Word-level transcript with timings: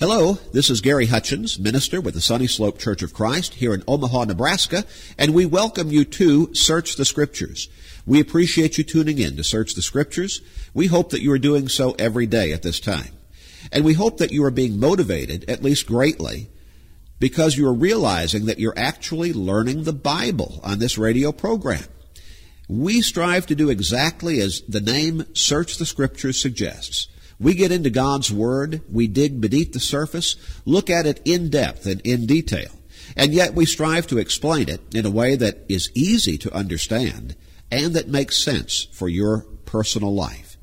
Hello, 0.00 0.38
this 0.54 0.70
is 0.70 0.80
Gary 0.80 1.04
Hutchins, 1.04 1.58
minister 1.58 2.00
with 2.00 2.14
the 2.14 2.22
Sunny 2.22 2.46
Slope 2.46 2.78
Church 2.78 3.02
of 3.02 3.12
Christ 3.12 3.52
here 3.52 3.74
in 3.74 3.84
Omaha, 3.86 4.24
Nebraska, 4.24 4.86
and 5.18 5.34
we 5.34 5.44
welcome 5.44 5.90
you 5.90 6.06
to 6.06 6.54
Search 6.54 6.96
the 6.96 7.04
Scriptures. 7.04 7.68
We 8.06 8.18
appreciate 8.18 8.78
you 8.78 8.84
tuning 8.84 9.18
in 9.18 9.36
to 9.36 9.44
Search 9.44 9.74
the 9.74 9.82
Scriptures. 9.82 10.40
We 10.72 10.86
hope 10.86 11.10
that 11.10 11.20
you 11.20 11.30
are 11.32 11.38
doing 11.38 11.68
so 11.68 11.94
every 11.98 12.24
day 12.24 12.50
at 12.52 12.62
this 12.62 12.80
time. 12.80 13.10
And 13.70 13.84
we 13.84 13.92
hope 13.92 14.16
that 14.16 14.32
you 14.32 14.42
are 14.44 14.50
being 14.50 14.80
motivated, 14.80 15.44
at 15.50 15.62
least 15.62 15.86
greatly, 15.86 16.48
because 17.18 17.58
you 17.58 17.68
are 17.68 17.74
realizing 17.74 18.46
that 18.46 18.58
you're 18.58 18.78
actually 18.78 19.34
learning 19.34 19.84
the 19.84 19.92
Bible 19.92 20.60
on 20.64 20.78
this 20.78 20.96
radio 20.96 21.30
program. 21.30 21.84
We 22.70 23.02
strive 23.02 23.44
to 23.48 23.54
do 23.54 23.68
exactly 23.68 24.40
as 24.40 24.62
the 24.62 24.80
name 24.80 25.26
Search 25.34 25.76
the 25.76 25.84
Scriptures 25.84 26.40
suggests. 26.40 27.08
We 27.40 27.54
get 27.54 27.72
into 27.72 27.88
God's 27.88 28.30
Word, 28.30 28.82
we 28.92 29.06
dig 29.06 29.40
beneath 29.40 29.72
the 29.72 29.80
surface, 29.80 30.36
look 30.66 30.90
at 30.90 31.06
it 31.06 31.22
in 31.24 31.48
depth 31.48 31.86
and 31.86 32.00
in 32.02 32.26
detail, 32.26 32.70
and 33.16 33.32
yet 33.32 33.54
we 33.54 33.64
strive 33.64 34.06
to 34.08 34.18
explain 34.18 34.68
it 34.68 34.82
in 34.94 35.06
a 35.06 35.10
way 35.10 35.36
that 35.36 35.64
is 35.68 35.90
easy 35.94 36.36
to 36.38 36.54
understand 36.54 37.34
and 37.70 37.94
that 37.94 38.08
makes 38.08 38.36
sense 38.36 38.88
for 38.92 39.08
your 39.08 39.46
personal 39.64 40.14
life. 40.14 40.56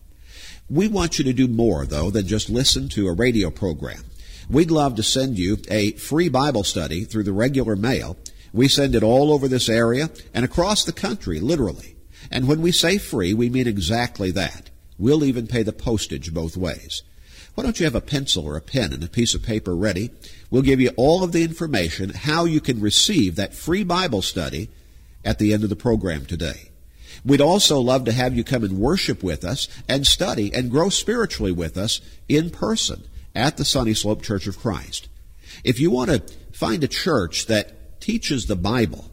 We 0.69 0.87
want 0.87 1.17
you 1.17 1.25
to 1.25 1.33
do 1.33 1.47
more, 1.47 1.85
though, 1.85 2.11
than 2.11 2.27
just 2.27 2.49
listen 2.49 2.89
to 2.89 3.07
a 3.07 3.13
radio 3.13 3.49
program. 3.49 4.03
We'd 4.49 4.71
love 4.71 4.95
to 4.95 5.03
send 5.03 5.39
you 5.39 5.57
a 5.69 5.93
free 5.93 6.29
Bible 6.29 6.63
study 6.63 7.05
through 7.05 7.23
the 7.23 7.33
regular 7.33 7.75
mail. 7.75 8.17
We 8.53 8.67
send 8.67 8.95
it 8.95 9.03
all 9.03 9.31
over 9.31 9.47
this 9.47 9.69
area 9.69 10.09
and 10.33 10.43
across 10.45 10.83
the 10.83 10.93
country, 10.93 11.39
literally. 11.39 11.95
And 12.29 12.47
when 12.47 12.61
we 12.61 12.71
say 12.71 12.97
free, 12.97 13.33
we 13.33 13.49
mean 13.49 13.67
exactly 13.67 14.31
that. 14.31 14.69
We'll 14.97 15.23
even 15.23 15.47
pay 15.47 15.63
the 15.63 15.73
postage 15.73 16.33
both 16.33 16.57
ways. 16.57 17.03
Why 17.55 17.63
don't 17.63 17.79
you 17.79 17.85
have 17.85 17.95
a 17.95 18.01
pencil 18.01 18.45
or 18.45 18.55
a 18.55 18.61
pen 18.61 18.93
and 18.93 19.03
a 19.03 19.07
piece 19.07 19.33
of 19.33 19.41
paper 19.41 19.75
ready? 19.75 20.11
We'll 20.51 20.61
give 20.61 20.79
you 20.79 20.91
all 20.95 21.23
of 21.23 21.31
the 21.31 21.43
information 21.43 22.11
how 22.11 22.45
you 22.45 22.61
can 22.61 22.79
receive 22.79 23.35
that 23.35 23.55
free 23.55 23.83
Bible 23.83 24.21
study 24.21 24.69
at 25.25 25.39
the 25.39 25.53
end 25.53 25.63
of 25.63 25.69
the 25.69 25.75
program 25.75 26.25
today. 26.25 26.69
We'd 27.25 27.41
also 27.41 27.79
love 27.79 28.05
to 28.05 28.11
have 28.11 28.35
you 28.35 28.43
come 28.43 28.63
and 28.63 28.79
worship 28.79 29.23
with 29.23 29.43
us 29.43 29.67
and 29.87 30.05
study 30.05 30.53
and 30.53 30.69
grow 30.69 30.89
spiritually 30.89 31.51
with 31.51 31.77
us 31.77 31.99
in 32.29 32.49
person 32.49 33.03
at 33.33 33.57
the 33.57 33.65
Sunny 33.65 33.93
Slope 33.93 34.21
Church 34.21 34.47
of 34.47 34.59
Christ. 34.59 35.07
If 35.63 35.79
you 35.79 35.89
want 35.89 36.11
to 36.11 36.19
find 36.51 36.83
a 36.83 36.87
church 36.87 37.47
that 37.47 37.99
teaches 37.99 38.45
the 38.45 38.55
Bible, 38.55 39.11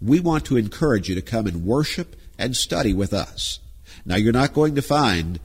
we 0.00 0.20
want 0.20 0.46
to 0.46 0.56
encourage 0.56 1.08
you 1.08 1.14
to 1.14 1.22
come 1.22 1.46
and 1.46 1.64
worship 1.64 2.16
and 2.38 2.56
study 2.56 2.92
with 2.92 3.12
us. 3.12 3.60
Now, 4.06 4.16
you're 4.16 4.32
not 4.32 4.54
going 4.54 4.76
to 4.76 4.82
find 4.82 5.38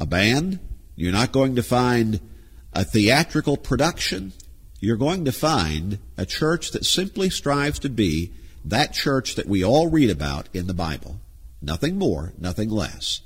a 0.00 0.06
band, 0.06 0.60
you're 0.96 1.12
not 1.12 1.32
going 1.32 1.56
to 1.56 1.62
find 1.62 2.20
a 2.72 2.84
theatrical 2.84 3.56
production. 3.56 4.32
You're 4.80 4.96
going 4.96 5.24
to 5.24 5.32
find 5.32 5.98
a 6.18 6.26
church 6.26 6.72
that 6.72 6.84
simply 6.84 7.30
strives 7.30 7.78
to 7.80 7.88
be 7.88 8.32
that 8.64 8.92
church 8.92 9.36
that 9.36 9.46
we 9.46 9.64
all 9.64 9.88
read 9.88 10.10
about 10.10 10.48
in 10.52 10.66
the 10.66 10.74
Bible. 10.74 11.20
Nothing 11.62 11.98
more, 11.98 12.32
nothing 12.38 12.68
less. 12.68 13.22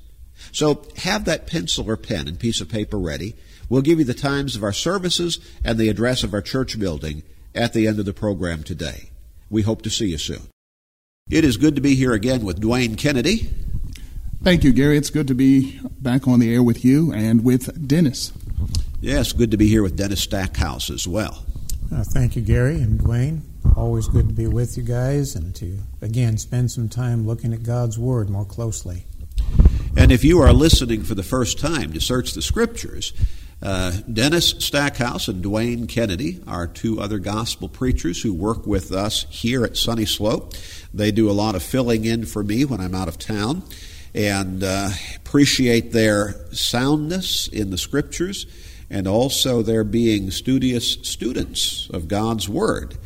So 0.52 0.86
have 0.98 1.24
that 1.24 1.46
pencil 1.46 1.91
or 1.91 1.96
pen 1.96 2.28
and 2.28 2.38
piece 2.38 2.60
of 2.60 2.69
paper 2.69 2.98
ready. 2.98 3.34
We'll 3.69 3.82
give 3.82 3.98
you 3.98 4.04
the 4.04 4.14
times 4.14 4.54
of 4.54 4.62
our 4.62 4.72
services 4.72 5.41
and 5.64 5.78
the 5.78 5.88
address 5.88 6.22
of 6.22 6.32
our 6.32 6.42
church 6.42 6.78
building 6.78 7.22
at 7.54 7.72
the 7.72 7.86
end 7.86 7.98
of 7.98 8.04
the 8.04 8.12
program 8.12 8.62
today. 8.62 9.10
We 9.50 9.62
hope 9.62 9.82
to 9.82 9.91
see 9.91 10.10
you 10.10 10.19
soon. 10.19 10.42
It 11.28 11.44
is 11.44 11.56
good 11.56 11.74
to 11.74 11.80
be 11.80 11.94
here 11.94 12.12
again 12.12 12.44
with 12.44 12.60
Dwayne 12.60 12.96
Kennedy. 12.96 13.50
Thank 14.42 14.62
you, 14.62 14.72
Gary. 14.72 14.97
It's 14.97 15.11
good 15.11 15.27
to 15.28 15.34
be 15.34 15.81
back 16.00 16.28
on 16.28 16.39
the 16.39 16.55
air 16.55 16.62
with 16.62 16.84
you 16.84 17.12
and 17.12 17.44
with 17.44 17.86
Dennis. 17.89 18.33
Yes, 19.00 19.33
good 19.33 19.50
to 19.50 19.56
be 19.56 19.69
here 19.69 19.83
with 19.83 19.97
Dennis 19.97 20.22
Stackhouse 20.22 20.91
as 20.91 21.08
well. 21.08 21.44
Uh, 21.92 22.05
thank 22.12 22.36
you, 22.36 22.42
Gary 22.42 22.77
and 22.77 23.00
Dwayne. 23.00 23.41
Always 23.77 24.06
good 24.06 24.28
to 24.28 24.34
be 24.34 24.47
with 24.47 24.77
you 24.77 24.84
guys 24.84 25.34
and 25.34 25.55
to, 25.56 25.78
again, 26.03 26.39
spend 26.39 26.70
some 26.70 26.89
time 26.89 27.27
looking 27.27 27.53
at 27.53 27.64
God's 27.64 27.99
Word 27.99 28.31
more 28.31 28.44
closely. 28.44 29.04
And 29.97 30.12
if 30.12 30.22
you 30.22 30.41
are 30.41 30.53
listening 30.53 31.03
for 31.03 31.16
the 31.16 31.22
first 31.22 31.59
time 31.59 31.93
to 31.93 32.00
search 32.00 32.34
the 32.34 32.43
Scriptures, 32.43 33.12
uh, 33.60 33.91
Dennis 34.10 34.50
Stackhouse 34.59 35.26
and 35.26 35.44
Dwayne 35.44 35.88
Kennedy 35.88 36.41
are 36.47 36.69
two 36.69 37.00
other 37.00 37.19
gospel 37.19 37.69
preachers 37.69 38.22
who 38.22 38.32
work 38.32 38.66
with 38.66 38.93
us 38.93 39.26
here 39.31 39.65
at 39.65 39.76
Sunny 39.76 40.06
Slope. 40.06 40.55
They 40.94 41.10
do 41.10 41.28
a 41.28 41.32
lot 41.32 41.56
of 41.56 41.62
filling 41.62 42.05
in 42.05 42.25
for 42.25 42.44
me 42.44 42.65
when 42.65 42.81
I'm 42.81 42.94
out 42.94 43.09
of 43.09 43.19
town 43.19 43.65
and 44.19 44.65
uh, 44.65 44.91
appreciate 45.15 45.93
their 45.93 46.34
soundness 46.51 47.47
in 47.47 47.71
the 47.71 47.79
scriptures 47.79 48.47
and 48.91 49.06
also 49.06 49.62
their 49.62 49.84
being 49.84 50.33
studious 50.33 50.95
students 51.03 51.89
of 51.91 52.09
God's 52.09 52.49
Word. 52.49 52.99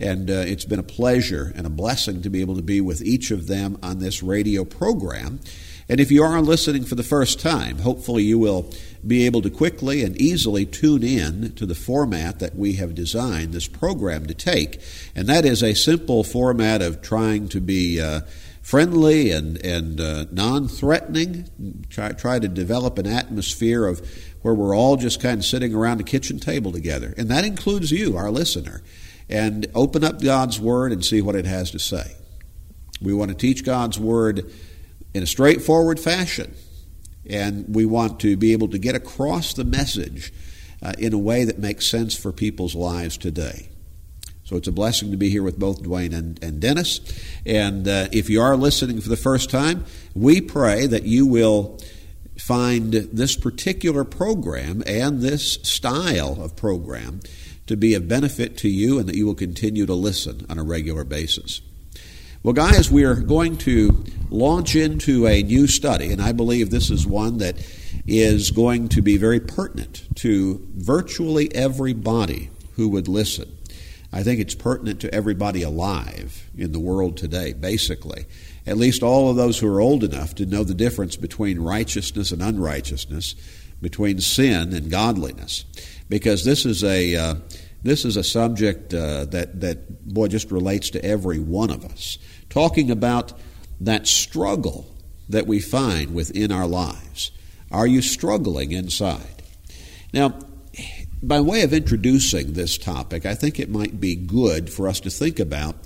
And 0.00 0.30
uh, 0.30 0.44
it's 0.46 0.64
been 0.64 0.78
a 0.78 0.84
pleasure 0.84 1.52
and 1.54 1.66
a 1.66 1.70
blessing 1.70 2.22
to 2.22 2.30
be 2.30 2.40
able 2.40 2.56
to 2.56 2.62
be 2.62 2.80
with 2.80 3.02
each 3.02 3.30
of 3.30 3.46
them 3.46 3.78
on 3.82 3.98
this 3.98 4.22
radio 4.22 4.64
program. 4.64 5.38
And 5.86 6.00
if 6.00 6.10
you 6.10 6.22
are 6.22 6.40
listening 6.40 6.86
for 6.86 6.94
the 6.94 7.02
first 7.02 7.40
time, 7.40 7.80
hopefully 7.80 8.22
you 8.22 8.38
will 8.38 8.72
be 9.06 9.26
able 9.26 9.42
to 9.42 9.50
quickly 9.50 10.02
and 10.02 10.18
easily 10.18 10.64
tune 10.64 11.02
in 11.02 11.52
to 11.56 11.66
the 11.66 11.74
format 11.74 12.38
that 12.38 12.56
we 12.56 12.74
have 12.74 12.94
designed 12.94 13.52
this 13.52 13.68
program 13.68 14.24
to 14.26 14.34
take. 14.34 14.80
And 15.14 15.26
that 15.26 15.44
is 15.44 15.62
a 15.62 15.74
simple 15.74 16.24
format 16.24 16.80
of 16.80 17.02
trying 17.02 17.48
to 17.50 17.60
be. 17.60 18.00
Uh, 18.00 18.22
friendly 18.64 19.30
and, 19.30 19.64
and 19.64 20.00
uh, 20.00 20.24
non 20.32 20.66
threatening, 20.66 21.84
try, 21.90 22.10
try 22.12 22.38
to 22.38 22.48
develop 22.48 22.98
an 22.98 23.06
atmosphere 23.06 23.86
of 23.86 24.00
where 24.42 24.54
we're 24.54 24.74
all 24.74 24.96
just 24.96 25.20
kind 25.20 25.38
of 25.38 25.44
sitting 25.44 25.74
around 25.74 25.98
the 25.98 26.04
kitchen 26.04 26.40
table 26.40 26.72
together. 26.72 27.14
And 27.16 27.28
that 27.28 27.44
includes 27.44 27.92
you, 27.92 28.16
our 28.16 28.30
listener. 28.30 28.82
And 29.28 29.66
open 29.74 30.02
up 30.02 30.20
God's 30.20 30.58
Word 30.58 30.92
and 30.92 31.04
see 31.04 31.22
what 31.22 31.34
it 31.34 31.46
has 31.46 31.70
to 31.70 31.78
say. 31.78 32.16
We 33.00 33.14
want 33.14 33.30
to 33.30 33.36
teach 33.36 33.64
God's 33.64 33.98
Word 33.98 34.50
in 35.12 35.22
a 35.22 35.26
straightforward 35.26 36.00
fashion. 36.00 36.54
And 37.28 37.66
we 37.74 37.86
want 37.86 38.20
to 38.20 38.36
be 38.36 38.52
able 38.52 38.68
to 38.68 38.78
get 38.78 38.94
across 38.94 39.54
the 39.54 39.64
message 39.64 40.32
uh, 40.82 40.92
in 40.98 41.12
a 41.12 41.18
way 41.18 41.44
that 41.44 41.58
makes 41.58 41.86
sense 41.86 42.16
for 42.16 42.32
people's 42.32 42.74
lives 42.74 43.16
today. 43.16 43.68
So 44.44 44.56
it's 44.56 44.68
a 44.68 44.72
blessing 44.72 45.10
to 45.10 45.16
be 45.16 45.30
here 45.30 45.42
with 45.42 45.58
both 45.58 45.82
Dwayne 45.82 46.14
and, 46.14 46.42
and 46.42 46.60
Dennis. 46.60 47.00
And 47.46 47.88
uh, 47.88 48.08
if 48.12 48.28
you 48.28 48.42
are 48.42 48.56
listening 48.56 49.00
for 49.00 49.08
the 49.08 49.16
first 49.16 49.48
time, 49.48 49.86
we 50.14 50.42
pray 50.42 50.86
that 50.86 51.04
you 51.04 51.26
will 51.26 51.80
find 52.38 52.92
this 52.92 53.36
particular 53.36 54.04
program 54.04 54.82
and 54.86 55.20
this 55.20 55.54
style 55.62 56.42
of 56.42 56.56
program 56.56 57.20
to 57.66 57.76
be 57.76 57.94
of 57.94 58.06
benefit 58.06 58.58
to 58.58 58.68
you 58.68 58.98
and 58.98 59.08
that 59.08 59.16
you 59.16 59.24
will 59.24 59.34
continue 59.34 59.86
to 59.86 59.94
listen 59.94 60.44
on 60.50 60.58
a 60.58 60.62
regular 60.62 61.04
basis. 61.04 61.62
Well, 62.42 62.52
guys, 62.52 62.90
we 62.90 63.04
are 63.04 63.14
going 63.14 63.56
to 63.58 64.04
launch 64.28 64.76
into 64.76 65.26
a 65.26 65.42
new 65.42 65.66
study, 65.66 66.12
and 66.12 66.20
I 66.20 66.32
believe 66.32 66.68
this 66.68 66.90
is 66.90 67.06
one 67.06 67.38
that 67.38 67.56
is 68.06 68.50
going 68.50 68.90
to 68.90 69.00
be 69.00 69.16
very 69.16 69.40
pertinent 69.40 70.06
to 70.16 70.60
virtually 70.74 71.54
everybody 71.54 72.50
who 72.72 72.90
would 72.90 73.08
listen. 73.08 73.50
I 74.14 74.22
think 74.22 74.38
it's 74.38 74.54
pertinent 74.54 75.00
to 75.00 75.12
everybody 75.12 75.62
alive 75.62 76.48
in 76.56 76.70
the 76.70 76.78
world 76.78 77.16
today, 77.16 77.52
basically. 77.52 78.26
At 78.64 78.76
least 78.76 79.02
all 79.02 79.28
of 79.28 79.34
those 79.34 79.58
who 79.58 79.66
are 79.66 79.80
old 79.80 80.04
enough 80.04 80.36
to 80.36 80.46
know 80.46 80.62
the 80.62 80.72
difference 80.72 81.16
between 81.16 81.58
righteousness 81.58 82.30
and 82.30 82.40
unrighteousness, 82.40 83.34
between 83.82 84.20
sin 84.20 84.72
and 84.72 84.88
godliness. 84.88 85.64
Because 86.08 86.44
this 86.44 86.64
is 86.64 86.84
a. 86.84 87.16
Uh, 87.16 87.34
this 87.82 88.06
is 88.06 88.16
a 88.16 88.24
subject 88.24 88.94
uh, 88.94 89.26
that, 89.26 89.60
that, 89.60 90.06
boy, 90.08 90.28
just 90.28 90.50
relates 90.50 90.88
to 90.90 91.04
every 91.04 91.38
one 91.38 91.70
of 91.70 91.84
us. 91.84 92.16
Talking 92.48 92.90
about 92.90 93.34
that 93.78 94.06
struggle 94.06 94.86
that 95.28 95.46
we 95.46 95.60
find 95.60 96.14
within 96.14 96.50
our 96.50 96.66
lives. 96.66 97.30
Are 97.70 97.86
you 97.86 98.00
struggling 98.00 98.72
inside? 98.72 99.42
Now, 100.14 100.38
by 101.22 101.40
way 101.40 101.62
of 101.62 101.72
introducing 101.72 102.52
this 102.52 102.76
topic, 102.78 103.26
I 103.26 103.34
think 103.34 103.58
it 103.58 103.70
might 103.70 104.00
be 104.00 104.14
good 104.14 104.70
for 104.70 104.88
us 104.88 105.00
to 105.00 105.10
think 105.10 105.38
about 105.38 105.76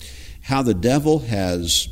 how 0.42 0.62
the 0.62 0.74
devil 0.74 1.20
has 1.20 1.88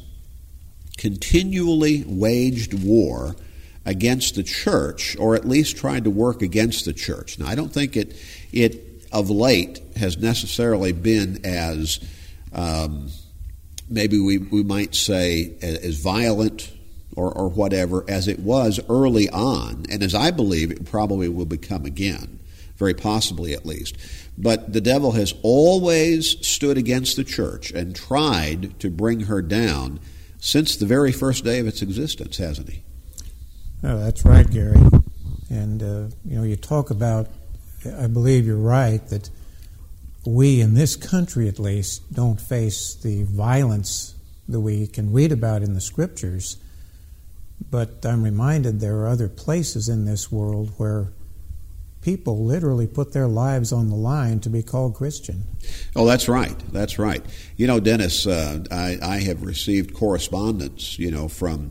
continually 0.96 2.04
waged 2.06 2.74
war 2.74 3.36
against 3.84 4.34
the 4.34 4.42
church, 4.42 5.16
or 5.18 5.36
at 5.36 5.46
least 5.46 5.76
tried 5.76 6.04
to 6.04 6.10
work 6.10 6.42
against 6.42 6.84
the 6.84 6.92
church. 6.92 7.38
Now, 7.38 7.46
I 7.46 7.54
don't 7.54 7.72
think 7.72 7.96
it, 7.96 8.16
it 8.52 9.06
of 9.12 9.30
late 9.30 9.80
has 9.96 10.18
necessarily 10.18 10.92
been 10.92 11.44
as, 11.44 12.00
um, 12.52 13.08
maybe 13.88 14.18
we, 14.18 14.38
we 14.38 14.64
might 14.64 14.94
say, 14.94 15.54
as 15.62 16.00
violent 16.00 16.72
or, 17.14 17.30
or 17.30 17.48
whatever 17.48 18.04
as 18.08 18.26
it 18.26 18.40
was 18.40 18.80
early 18.88 19.28
on, 19.30 19.86
and 19.88 20.02
as 20.02 20.14
I 20.14 20.32
believe 20.32 20.70
it 20.72 20.84
probably 20.84 21.28
will 21.28 21.46
become 21.46 21.84
again 21.84 22.35
very 22.76 22.94
possibly 22.94 23.52
at 23.52 23.66
least. 23.66 23.96
But 24.38 24.72
the 24.72 24.80
devil 24.80 25.12
has 25.12 25.34
always 25.42 26.46
stood 26.46 26.76
against 26.76 27.16
the 27.16 27.24
church 27.24 27.70
and 27.70 27.96
tried 27.96 28.78
to 28.80 28.90
bring 28.90 29.20
her 29.20 29.42
down 29.42 30.00
since 30.38 30.76
the 30.76 30.86
very 30.86 31.12
first 31.12 31.44
day 31.44 31.58
of 31.58 31.66
its 31.66 31.82
existence, 31.82 32.36
hasn't 32.36 32.70
he? 32.70 32.82
Oh, 33.82 33.98
that's 33.98 34.24
right, 34.24 34.48
Gary. 34.50 34.80
And, 35.48 35.82
uh, 35.82 36.14
you 36.24 36.36
know, 36.36 36.42
you 36.42 36.56
talk 36.56 36.90
about 36.90 37.28
I 37.98 38.06
believe 38.06 38.46
you're 38.46 38.56
right 38.56 39.06
that 39.08 39.30
we, 40.24 40.60
in 40.60 40.74
this 40.74 40.96
country 40.96 41.48
at 41.48 41.58
least, 41.58 42.12
don't 42.12 42.40
face 42.40 42.94
the 42.94 43.22
violence 43.24 44.14
that 44.48 44.60
we 44.60 44.86
can 44.86 45.12
read 45.12 45.32
about 45.32 45.62
in 45.62 45.74
the 45.74 45.80
scriptures. 45.80 46.56
But 47.70 48.04
I'm 48.04 48.22
reminded 48.22 48.80
there 48.80 48.98
are 48.98 49.08
other 49.08 49.28
places 49.28 49.88
in 49.88 50.04
this 50.04 50.30
world 50.32 50.72
where 50.76 51.12
people 52.06 52.44
literally 52.44 52.86
put 52.86 53.12
their 53.12 53.26
lives 53.26 53.72
on 53.72 53.88
the 53.88 53.96
line 53.96 54.38
to 54.38 54.48
be 54.48 54.62
called 54.62 54.94
Christian. 54.94 55.42
Oh, 55.96 56.06
that's 56.06 56.28
right. 56.28 56.56
That's 56.70 57.00
right. 57.00 57.20
You 57.56 57.66
know, 57.66 57.80
Dennis, 57.80 58.28
uh, 58.28 58.62
I, 58.70 58.96
I, 59.02 59.18
have 59.22 59.42
received 59.42 59.92
correspondence, 59.92 61.00
you 61.00 61.10
know, 61.10 61.26
from 61.26 61.70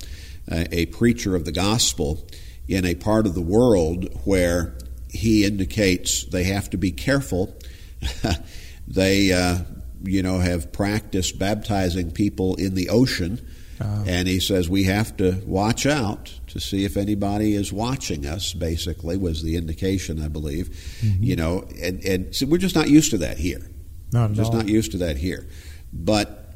uh, 0.51 0.65
a 0.73 0.87
preacher 0.87 1.37
of 1.37 1.45
the 1.45 1.53
gospel 1.53 2.27
in 2.67 2.83
a 2.83 2.95
part 2.95 3.27
of 3.27 3.33
the 3.33 3.41
world 3.41 4.09
where 4.25 4.77
he 5.09 5.45
indicates 5.45 6.25
they 6.25 6.43
have 6.43 6.69
to 6.71 6.77
be 6.77 6.91
careful. 6.91 7.57
they, 8.89 9.31
uh, 9.31 9.59
you 10.03 10.21
know, 10.21 10.39
have 10.39 10.73
practiced 10.73 11.39
baptizing 11.39 12.11
people 12.11 12.55
in 12.55 12.75
the 12.75 12.89
ocean 12.89 13.39
uh, 13.79 14.03
and 14.07 14.27
he 14.27 14.39
says 14.39 14.69
we 14.69 14.83
have 14.83 15.15
to 15.17 15.41
watch 15.45 15.85
out 15.85 16.33
to 16.55 16.61
see 16.61 16.85
if 16.85 16.95
anybody 16.95 17.53
is 17.53 17.73
watching 17.73 18.25
us. 18.25 18.53
Basically, 18.53 19.17
was 19.17 19.43
the 19.43 19.57
indication 19.57 20.21
I 20.23 20.29
believe. 20.29 20.69
Mm-hmm. 21.01 21.23
You 21.23 21.35
know, 21.35 21.67
and, 21.81 22.03
and 22.05 22.33
so 22.33 22.45
we're 22.45 22.57
just 22.57 22.75
not 22.75 22.89
used 22.89 23.11
to 23.11 23.17
that 23.19 23.37
here. 23.37 23.69
Not 24.13 24.31
just 24.31 24.53
all. 24.53 24.59
not 24.59 24.69
used 24.69 24.93
to 24.93 24.97
that 24.99 25.17
here. 25.17 25.45
But 25.91 26.55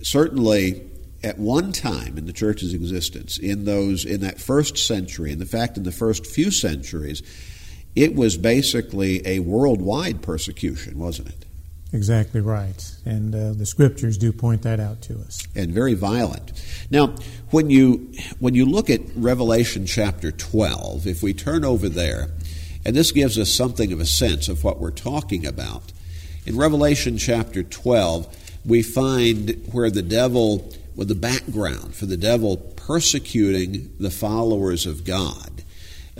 certainly, 0.00 0.88
at 1.24 1.40
one 1.40 1.72
time 1.72 2.16
in 2.16 2.26
the 2.26 2.32
church's 2.32 2.72
existence, 2.72 3.36
in 3.36 3.64
those 3.64 4.04
in 4.04 4.20
that 4.20 4.40
first 4.40 4.78
century, 4.78 5.32
in 5.32 5.40
the 5.40 5.46
fact 5.46 5.76
in 5.76 5.82
the 5.82 5.92
first 5.92 6.24
few 6.24 6.52
centuries, 6.52 7.20
it 7.96 8.14
was 8.14 8.36
basically 8.36 9.26
a 9.26 9.40
worldwide 9.40 10.22
persecution, 10.22 11.00
wasn't 11.00 11.30
it? 11.30 11.46
Exactly 11.92 12.40
right. 12.40 12.94
And 13.04 13.34
uh, 13.34 13.52
the 13.52 13.66
scriptures 13.66 14.16
do 14.16 14.32
point 14.32 14.62
that 14.62 14.78
out 14.78 15.02
to 15.02 15.18
us. 15.20 15.42
And 15.56 15.72
very 15.72 15.94
violent. 15.94 16.52
Now, 16.90 17.14
when 17.50 17.68
you 17.70 18.12
when 18.38 18.54
you 18.54 18.64
look 18.64 18.88
at 18.90 19.00
Revelation 19.16 19.86
chapter 19.86 20.30
12, 20.30 21.06
if 21.06 21.22
we 21.22 21.34
turn 21.34 21.64
over 21.64 21.88
there, 21.88 22.30
and 22.84 22.94
this 22.94 23.12
gives 23.12 23.38
us 23.38 23.50
something 23.50 23.92
of 23.92 24.00
a 24.00 24.06
sense 24.06 24.48
of 24.48 24.64
what 24.64 24.78
we're 24.78 24.90
talking 24.90 25.46
about. 25.46 25.92
In 26.46 26.56
Revelation 26.56 27.18
chapter 27.18 27.62
12, 27.62 28.58
we 28.64 28.82
find 28.82 29.68
where 29.72 29.90
the 29.90 30.02
devil, 30.02 30.72
with 30.96 31.08
the 31.08 31.14
background 31.14 31.94
for 31.94 32.06
the 32.06 32.16
devil 32.16 32.56
persecuting 32.56 33.94
the 33.98 34.10
followers 34.10 34.86
of 34.86 35.04
God. 35.04 35.62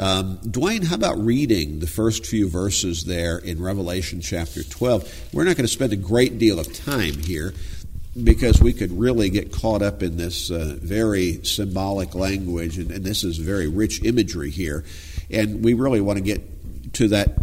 Um, 0.01 0.39
Dwayne, 0.39 0.83
how 0.83 0.95
about 0.95 1.19
reading 1.19 1.81
the 1.81 1.87
first 1.87 2.25
few 2.25 2.49
verses 2.49 3.05
there 3.05 3.37
in 3.37 3.63
Revelation 3.63 4.23
chapter 4.23 4.63
12? 4.63 5.35
We're 5.35 5.45
not 5.45 5.57
going 5.57 5.67
to 5.67 5.73
spend 5.73 5.93
a 5.93 5.97
great 5.97 6.39
deal 6.39 6.59
of 6.59 6.73
time 6.73 7.19
here 7.19 7.53
because 8.25 8.63
we 8.63 8.73
could 8.73 8.99
really 8.99 9.29
get 9.29 9.53
caught 9.53 9.83
up 9.83 10.03
in 10.03 10.17
this 10.17 10.51
uh, 10.51 10.79
very 10.81 11.45
symbolic 11.45 12.15
language, 12.15 12.79
and, 12.79 12.91
and 12.91 13.05
this 13.05 13.25
is 13.25 13.37
very 13.37 13.69
rich 13.69 14.03
imagery 14.03 14.51
here. 14.51 14.85
And 15.31 15.63
we 15.63 15.75
really 15.75 16.01
want 16.01 16.17
to 16.17 16.25
get 16.25 16.95
to 16.95 17.09
that 17.09 17.37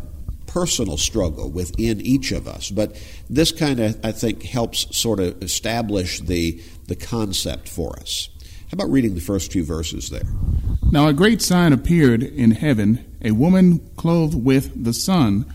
personal 0.48 0.98
struggle 0.98 1.52
within 1.52 2.02
each 2.02 2.32
of 2.32 2.48
us. 2.48 2.72
But 2.72 3.00
this 3.30 3.52
kind 3.52 3.80
of, 3.80 4.04
I 4.04 4.12
think, 4.12 4.42
helps 4.42 4.98
sort 4.98 5.20
of 5.20 5.44
establish 5.44 6.22
the, 6.22 6.60
the 6.88 6.96
concept 6.96 7.70
for 7.70 8.00
us. 8.00 8.30
How 8.42 8.74
about 8.74 8.90
reading 8.90 9.14
the 9.14 9.22
first 9.22 9.52
few 9.52 9.64
verses 9.64 10.10
there? 10.10 10.26
Now 10.90 11.08
a 11.08 11.14
great 11.14 11.42
sign 11.42 11.74
appeared 11.74 12.24
in 12.24 12.52
heaven 12.52 13.04
a 13.22 13.32
woman 13.32 13.80
clothed 13.98 14.42
with 14.42 14.86
the 14.86 14.94
sun, 14.94 15.46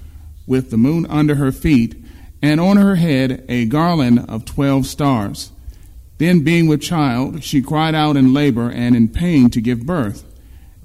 with 0.47 0.71
the 0.71 0.77
moon 0.77 1.07
under 1.07 1.37
her 1.37 1.51
feet, 1.51 1.95
and 2.43 2.61
on 2.61 2.77
her 2.77 2.97
head 2.97 3.43
a 3.49 3.65
garland 3.65 4.27
of 4.29 4.45
twelve 4.45 4.87
stars. 4.87 5.51
Then, 6.19 6.41
being 6.41 6.67
with 6.67 6.83
child, 6.83 7.43
she 7.43 7.63
cried 7.63 7.95
out 7.95 8.17
in 8.17 8.35
labor 8.35 8.71
and 8.71 8.95
in 8.95 9.09
pain 9.09 9.49
to 9.51 9.63
give 9.63 9.87
birth. 9.87 10.23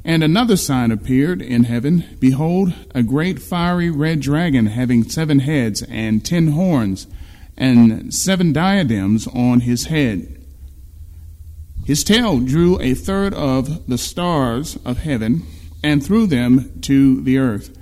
And 0.05 0.23
another 0.23 0.55
sign 0.55 0.91
appeared 0.91 1.41
in 1.41 1.65
heaven 1.65 2.05
Behold, 2.19 2.73
a 2.95 3.03
great 3.03 3.39
fiery 3.39 3.89
red 3.89 4.21
dragon 4.21 4.67
having 4.67 5.09
seven 5.09 5.39
heads 5.39 5.83
and 5.83 6.23
ten 6.23 6.53
horns, 6.53 7.07
and 7.57 8.13
seven 8.13 8.53
diadems 8.53 9.27
on 9.27 9.59
his 9.61 9.87
head 9.87 10.36
his 11.87 12.03
tail 12.03 12.39
drew 12.41 12.77
a 12.81 12.93
third 12.93 13.33
of 13.33 13.87
the 13.87 13.97
stars 13.97 14.77
of 14.83 14.97
heaven 14.97 15.41
and 15.81 16.03
threw 16.05 16.27
them 16.27 16.81
to 16.81 17.21
the 17.21 17.37
earth. 17.37 17.73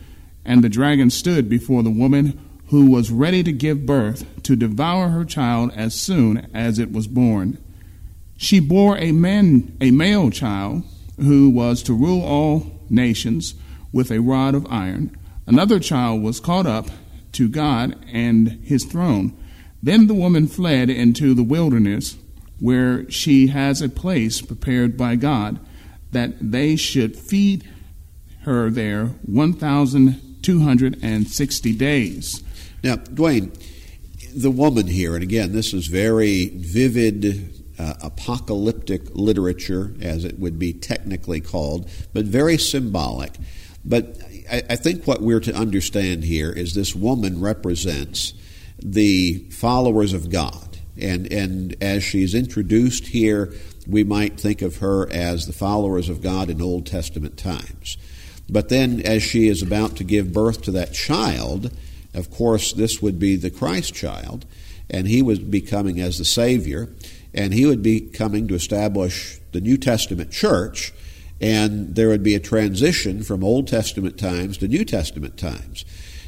And 0.46 0.64
the 0.64 0.70
dragon 0.70 1.10
stood 1.10 1.50
before 1.50 1.82
the 1.82 1.90
woman 1.90 2.40
who 2.68 2.92
was 2.92 3.10
ready 3.10 3.42
to 3.42 3.52
give 3.52 3.88
birth 3.88 4.44
to 4.44 4.56
devour 4.56 5.10
her 5.10 5.26
child 5.26 5.72
as 5.76 6.00
soon 6.00 6.48
as 6.54 6.78
it 6.78 6.92
was 6.92 7.08
born. 7.08 7.58
She 8.38 8.60
bore 8.60 8.96
a 9.00 9.12
man, 9.12 9.76
a 9.82 9.90
male 9.90 10.30
child, 10.30 10.84
who 11.20 11.50
was 11.50 11.82
to 11.82 11.94
rule 11.96 12.22
all 12.24 12.80
nations 12.92 13.56
with 13.92 14.12
a 14.12 14.22
rod 14.22 14.54
of 14.54 14.68
iron. 14.70 15.18
Another 15.48 15.80
child 15.80 16.22
was 16.22 16.40
caught 16.40 16.68
up 16.68 16.92
to 17.32 17.50
God 17.50 17.98
and 18.14 18.60
his 18.64 18.86
throne. 18.86 19.36
Then 19.82 20.06
the 20.06 20.14
woman 20.14 20.46
fled 20.46 20.92
into 20.92 21.34
the 21.34 21.44
wilderness 21.44 22.18
where 22.60 23.10
she 23.10 23.48
has 23.48 23.82
a 23.82 23.90
place 23.90 24.42
prepared 24.42 24.96
by 24.98 25.16
God 25.16 25.60
that 26.12 26.34
they 26.40 26.76
should 26.76 27.18
feed 27.18 27.68
her 28.42 28.70
there 28.70 29.08
1,260 29.26 31.74
days. 31.74 32.44
Now, 32.84 32.96
Dwayne, 32.96 33.58
the 34.36 34.52
woman 34.52 34.88
here, 34.88 35.16
and 35.16 35.24
again, 35.24 35.54
this 35.54 35.74
is 35.74 35.88
very 35.88 36.50
vivid 36.50 37.54
uh, 37.78 37.96
apocalyptic 38.02 39.14
literature, 39.14 39.94
as 40.02 40.24
it 40.24 40.40
would 40.40 40.58
be 40.58 40.72
technically 40.72 41.42
called, 41.42 41.90
but 42.14 42.26
very 42.26 42.58
symbolic. 42.58 43.34
But 43.84 44.18
I, 44.50 44.64
I 44.70 44.76
think 44.76 45.06
what 45.06 45.22
we're 45.22 45.42
to 45.42 45.54
understand 45.54 46.24
here 46.24 46.52
is 46.52 46.74
this 46.74 46.96
woman 46.96 47.42
represents 47.42 48.34
the 48.80 49.46
followers 49.50 50.14
of 50.14 50.30
God 50.30 50.65
and, 50.98 51.32
and 51.32 51.76
as 51.82 52.04
she's 52.04 52.34
introduced 52.34 53.08
here, 53.08 53.54
we 53.88 54.04
might 54.04 54.40
think 54.40 54.62
of 54.62 54.78
her 54.78 55.12
as 55.12 55.46
the 55.46 55.54
followers 55.54 56.10
of 56.10 56.22
God 56.22 56.50
in 56.50 56.62
Old 56.62 56.86
Testament 56.86 57.38
times. 57.38 57.98
But 58.50 58.70
then, 58.70 59.02
as 59.02 59.24
she 59.24 59.48
is 59.48 59.62
about 59.62 59.96
to 59.98 60.04
give 60.04 60.34
birth 60.34 60.62
to 60.64 60.72
that 60.72 60.94
child, 60.94 61.72
of 62.14 62.32
course, 62.32 62.74
this 62.74 63.02
would 63.02 63.20
be 63.20 63.36
the 63.36 63.50
Christ 63.50 63.94
child, 63.94 64.46
and 64.90 65.08
he 65.08 65.22
would 65.22 65.50
be 65.50 65.62
coming 65.62 66.00
as 66.00 66.18
the 66.18 66.26
Savior, 66.26 66.90
and 67.34 67.54
he 67.54 67.66
would 67.66 67.82
be 67.82 68.02
coming 68.02 68.48
to 68.48 68.56
establish 68.56 69.40
the 69.52 69.62
New 69.62 69.78
Testament 69.78 70.32
church, 70.32 70.94
and 71.42 71.96
there 71.96 72.08
would 72.08 72.24
be 72.24 72.36
a 72.36 72.40
transition 72.40 73.24
from 73.24 73.44
Old 73.44 73.68
Testament 73.68 74.18
times 74.18 74.58
to 74.60 74.68
New 74.68 74.86
Testament 74.86 75.38
times. 75.38 75.84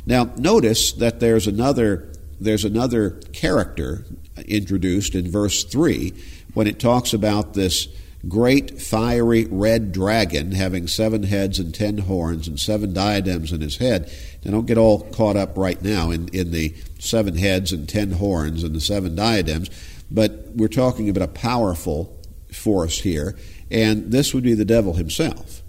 Now, 0.06 0.32
notice 0.38 0.94
that 0.94 1.20
there's 1.20 1.48
another 1.48 2.12
there's 2.40 2.66
another 2.66 3.12
character 3.34 4.06
introduced 4.46 5.16
in 5.16 5.30
verse 5.30 5.64
3 5.64 6.14
when 6.54 6.68
it 6.68 6.80
talks 6.80 7.14
about 7.14 7.54
this 7.54 7.88
great 8.28 8.82
fiery 8.82 9.46
red 9.46 9.92
dragon 9.92 10.52
having 10.52 10.88
seven 10.88 11.24
heads 11.24 11.60
and 11.60 11.74
ten 11.74 12.00
horns 12.00 12.48
and 12.48 12.60
seven 12.60 12.94
diadems 12.94 13.52
in 13.52 13.62
his 13.62 13.78
head. 13.78 14.12
Now, 14.44 14.52
don't 14.52 14.66
get 14.66 14.78
all 14.78 15.02
caught 15.12 15.36
up 15.36 15.58
right 15.58 15.82
now 15.82 16.12
in, 16.12 16.28
in 16.30 16.52
the 16.52 16.74
seven 17.00 17.36
heads 17.38 17.72
and 17.72 17.88
ten 17.88 18.12
horns 18.12 18.64
and 18.64 18.76
the 18.76 18.82
seven 18.82 19.16
diadems, 19.16 19.70
but 20.10 20.48
we're 20.56 20.68
talking 20.68 21.10
about 21.10 21.24
a 21.24 21.32
powerful 21.32 22.18
force 22.52 23.00
here, 23.00 23.38
and 23.70 24.12
this 24.12 24.34
would 24.34 24.44
be 24.44 24.54
the 24.54 24.66
devil 24.66 24.94
himself. 24.94 25.62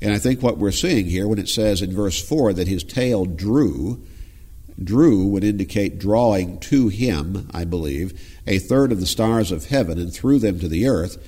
And 0.00 0.12
I 0.12 0.18
think 0.18 0.42
what 0.42 0.58
we're 0.58 0.72
seeing 0.72 1.06
here 1.06 1.28
when 1.28 1.38
it 1.38 1.48
says 1.48 1.80
in 1.80 1.94
verse 1.94 2.20
4 2.20 2.54
that 2.54 2.68
his 2.68 2.82
tail 2.82 3.24
drew, 3.24 4.04
drew 4.82 5.26
would 5.26 5.44
indicate 5.44 5.98
drawing 5.98 6.58
to 6.60 6.88
him, 6.88 7.48
I 7.52 7.64
believe, 7.64 8.20
a 8.46 8.58
third 8.58 8.92
of 8.92 9.00
the 9.00 9.06
stars 9.06 9.52
of 9.52 9.66
heaven 9.66 9.98
and 9.98 10.12
threw 10.12 10.38
them 10.38 10.58
to 10.60 10.68
the 10.68 10.88
earth. 10.88 11.18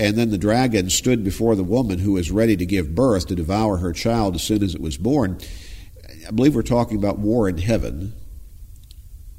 And 0.00 0.16
then 0.16 0.30
the 0.30 0.38
dragon 0.38 0.90
stood 0.90 1.22
before 1.22 1.54
the 1.54 1.64
woman 1.64 1.98
who 1.98 2.12
was 2.12 2.30
ready 2.30 2.56
to 2.56 2.66
give 2.66 2.94
birth 2.94 3.26
to 3.28 3.34
devour 3.34 3.76
her 3.78 3.92
child 3.92 4.34
as 4.34 4.42
soon 4.42 4.62
as 4.62 4.74
it 4.74 4.80
was 4.80 4.96
born. 4.96 5.38
I 6.26 6.30
believe 6.30 6.54
we're 6.54 6.62
talking 6.62 6.98
about 6.98 7.18
war 7.18 7.48
in 7.48 7.58
heaven, 7.58 8.14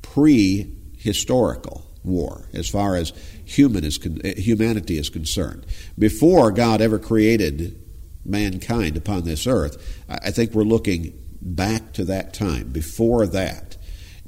pre 0.02 0.74
historical 0.98 1.86
war, 2.04 2.48
as 2.54 2.70
far 2.70 2.96
as 2.96 3.14
human 3.46 3.84
is 3.84 4.00
eh, 4.24 4.36
humanity 4.36 4.98
is 4.98 5.10
concerned. 5.10 5.66
Before 5.98 6.52
God 6.52 6.82
ever 6.82 7.00
created 7.00 7.80
mankind 8.26 8.96
upon 8.96 9.24
this 9.24 9.48
earth, 9.48 10.02
I 10.08 10.32
think 10.32 10.54
we're 10.54 10.64
looking 10.64 11.14
back 11.44 11.94
to 11.94 12.06
that 12.06 12.34
time, 12.34 12.70
before 12.70 13.28
that. 13.28 13.78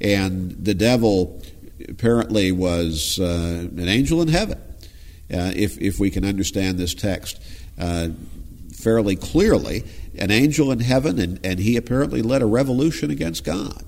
And 0.00 0.52
the 0.52 0.74
devil 0.74 1.42
apparently 1.88 2.52
was 2.52 3.18
uh, 3.18 3.68
an 3.76 3.88
angel 3.88 4.20
in 4.22 4.28
heaven, 4.28 4.58
uh, 5.32 5.52
if, 5.54 5.78
if 5.78 5.98
we 5.98 6.10
can 6.10 6.24
understand 6.24 6.78
this 6.78 6.94
text. 6.94 7.40
Uh, 7.78 8.08
fairly 8.72 9.16
clearly 9.16 9.84
an 10.18 10.30
angel 10.30 10.70
in 10.70 10.80
heaven, 10.80 11.18
and, 11.18 11.44
and 11.44 11.58
he 11.58 11.76
apparently 11.76 12.22
led 12.22 12.42
a 12.42 12.46
revolution 12.46 13.10
against 13.10 13.44
God. 13.44 13.84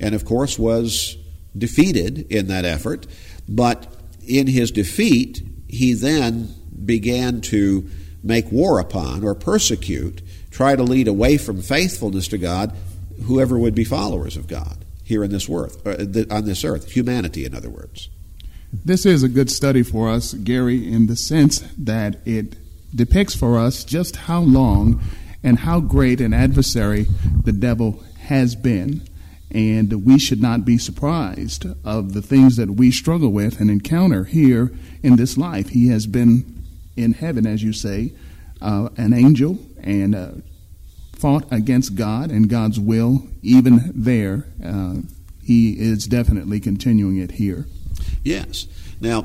And 0.00 0.14
of 0.14 0.24
course, 0.24 0.58
was 0.58 1.16
defeated 1.56 2.32
in 2.32 2.48
that 2.48 2.64
effort. 2.64 3.06
But 3.48 3.86
in 4.26 4.46
his 4.46 4.70
defeat, 4.70 5.42
he 5.68 5.92
then 5.92 6.54
began 6.84 7.40
to 7.42 7.88
make 8.22 8.50
war 8.50 8.80
upon 8.80 9.22
or 9.22 9.34
persecute, 9.34 10.22
try 10.54 10.76
to 10.76 10.84
lead 10.84 11.08
away 11.08 11.36
from 11.36 11.60
faithfulness 11.60 12.28
to 12.28 12.38
God 12.38 12.72
whoever 13.26 13.58
would 13.58 13.74
be 13.74 13.84
followers 13.84 14.36
of 14.36 14.46
God 14.46 14.84
here 15.02 15.24
in 15.24 15.30
this 15.30 15.50
earth, 15.50 15.84
uh, 15.86 16.34
on 16.34 16.44
this 16.44 16.64
earth, 16.64 16.92
humanity, 16.92 17.44
in 17.44 17.54
other 17.54 17.68
words. 17.68 18.08
This 18.72 19.04
is 19.04 19.22
a 19.22 19.28
good 19.28 19.50
study 19.50 19.82
for 19.82 20.08
us, 20.08 20.32
Gary, 20.32 20.90
in 20.90 21.06
the 21.06 21.16
sense 21.16 21.60
that 21.76 22.16
it 22.24 22.56
depicts 22.94 23.34
for 23.34 23.58
us 23.58 23.84
just 23.84 24.16
how 24.16 24.40
long 24.40 25.00
and 25.42 25.58
how 25.58 25.80
great 25.80 26.20
an 26.20 26.32
adversary 26.32 27.06
the 27.44 27.52
devil 27.52 28.02
has 28.20 28.54
been. 28.54 29.02
And 29.50 30.04
we 30.04 30.18
should 30.18 30.40
not 30.40 30.64
be 30.64 30.78
surprised 30.78 31.66
of 31.84 32.14
the 32.14 32.22
things 32.22 32.56
that 32.56 32.70
we 32.70 32.90
struggle 32.90 33.30
with 33.30 33.60
and 33.60 33.70
encounter 33.70 34.24
here 34.24 34.72
in 35.02 35.16
this 35.16 35.36
life. 35.36 35.68
He 35.70 35.88
has 35.88 36.06
been 36.06 36.64
in 36.96 37.12
heaven, 37.12 37.46
as 37.46 37.62
you 37.62 37.72
say, 37.72 38.12
uh, 38.60 38.88
an 38.96 39.12
angel 39.12 39.58
and 39.80 40.14
uh, 40.14 40.30
fought 41.16 41.46
against 41.50 41.94
God 41.94 42.30
and 42.30 42.48
God's 42.48 42.80
will. 42.80 43.26
Even 43.42 43.92
there, 43.94 44.46
uh, 44.64 44.96
he 45.42 45.72
is 45.72 46.06
definitely 46.06 46.60
continuing 46.60 47.18
it 47.18 47.32
here. 47.32 47.66
Yes. 48.22 48.66
Now, 49.00 49.24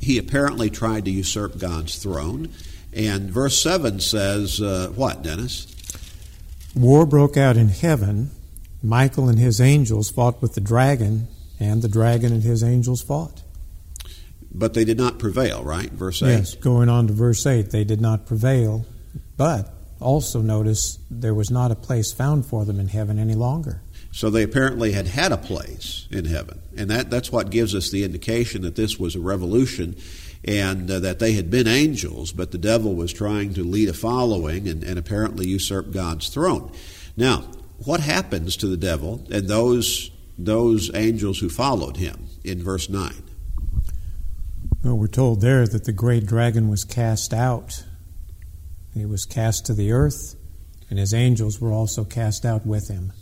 he 0.00 0.18
apparently 0.18 0.70
tried 0.70 1.04
to 1.06 1.10
usurp 1.10 1.58
God's 1.58 1.96
throne. 1.96 2.50
And 2.92 3.30
verse 3.30 3.60
7 3.60 4.00
says, 4.00 4.60
uh, 4.60 4.92
what, 4.94 5.22
Dennis? 5.22 5.66
War 6.74 7.04
broke 7.04 7.36
out 7.36 7.56
in 7.56 7.68
heaven. 7.68 8.30
Michael 8.82 9.28
and 9.28 9.38
his 9.38 9.60
angels 9.60 10.10
fought 10.10 10.40
with 10.40 10.54
the 10.54 10.60
dragon, 10.60 11.26
and 11.58 11.82
the 11.82 11.88
dragon 11.88 12.32
and 12.32 12.42
his 12.42 12.62
angels 12.62 13.02
fought. 13.02 13.42
But 14.58 14.72
they 14.72 14.84
did 14.84 14.96
not 14.96 15.18
prevail, 15.18 15.62
right? 15.62 15.90
Verse 15.92 16.22
8. 16.22 16.28
Yes, 16.28 16.54
going 16.54 16.88
on 16.88 17.08
to 17.08 17.12
verse 17.12 17.44
8, 17.46 17.70
they 17.70 17.84
did 17.84 18.00
not 18.00 18.26
prevail. 18.26 18.86
But 19.36 19.70
also 20.00 20.40
notice 20.40 20.98
there 21.10 21.34
was 21.34 21.50
not 21.50 21.70
a 21.70 21.74
place 21.74 22.12
found 22.12 22.46
for 22.46 22.64
them 22.64 22.80
in 22.80 22.88
heaven 22.88 23.18
any 23.18 23.34
longer. 23.34 23.82
So 24.12 24.30
they 24.30 24.42
apparently 24.42 24.92
had 24.92 25.08
had 25.08 25.30
a 25.30 25.36
place 25.36 26.08
in 26.10 26.24
heaven. 26.24 26.60
And 26.74 26.88
that, 26.90 27.10
that's 27.10 27.30
what 27.30 27.50
gives 27.50 27.74
us 27.74 27.90
the 27.90 28.02
indication 28.02 28.62
that 28.62 28.76
this 28.76 28.98
was 28.98 29.14
a 29.14 29.20
revolution 29.20 29.94
and 30.42 30.90
uh, 30.90 31.00
that 31.00 31.18
they 31.18 31.32
had 31.32 31.50
been 31.50 31.66
angels, 31.66 32.32
but 32.32 32.50
the 32.50 32.58
devil 32.58 32.94
was 32.94 33.12
trying 33.12 33.52
to 33.54 33.62
lead 33.64 33.90
a 33.90 33.92
following 33.92 34.68
and, 34.68 34.82
and 34.84 34.98
apparently 34.98 35.46
usurp 35.46 35.90
God's 35.90 36.28
throne. 36.28 36.72
Now, 37.14 37.44
what 37.84 38.00
happens 38.00 38.56
to 38.58 38.68
the 38.68 38.76
devil 38.78 39.26
and 39.30 39.48
those, 39.48 40.10
those 40.38 40.90
angels 40.94 41.38
who 41.40 41.50
followed 41.50 41.98
him 41.98 42.28
in 42.42 42.62
verse 42.62 42.88
9? 42.88 43.12
Well, 44.86 44.98
we're 44.98 45.08
told 45.08 45.40
there 45.40 45.66
that 45.66 45.82
the 45.82 45.92
great 45.92 46.26
dragon 46.26 46.68
was 46.68 46.84
cast 46.84 47.34
out. 47.34 47.82
He 48.94 49.04
was 49.04 49.24
cast 49.24 49.66
to 49.66 49.74
the 49.74 49.90
earth, 49.90 50.36
and 50.88 50.96
his 50.96 51.12
angels 51.12 51.60
were 51.60 51.72
also 51.72 52.04
cast 52.04 52.46
out 52.46 52.64
with 52.64 52.86
him. 52.86 53.12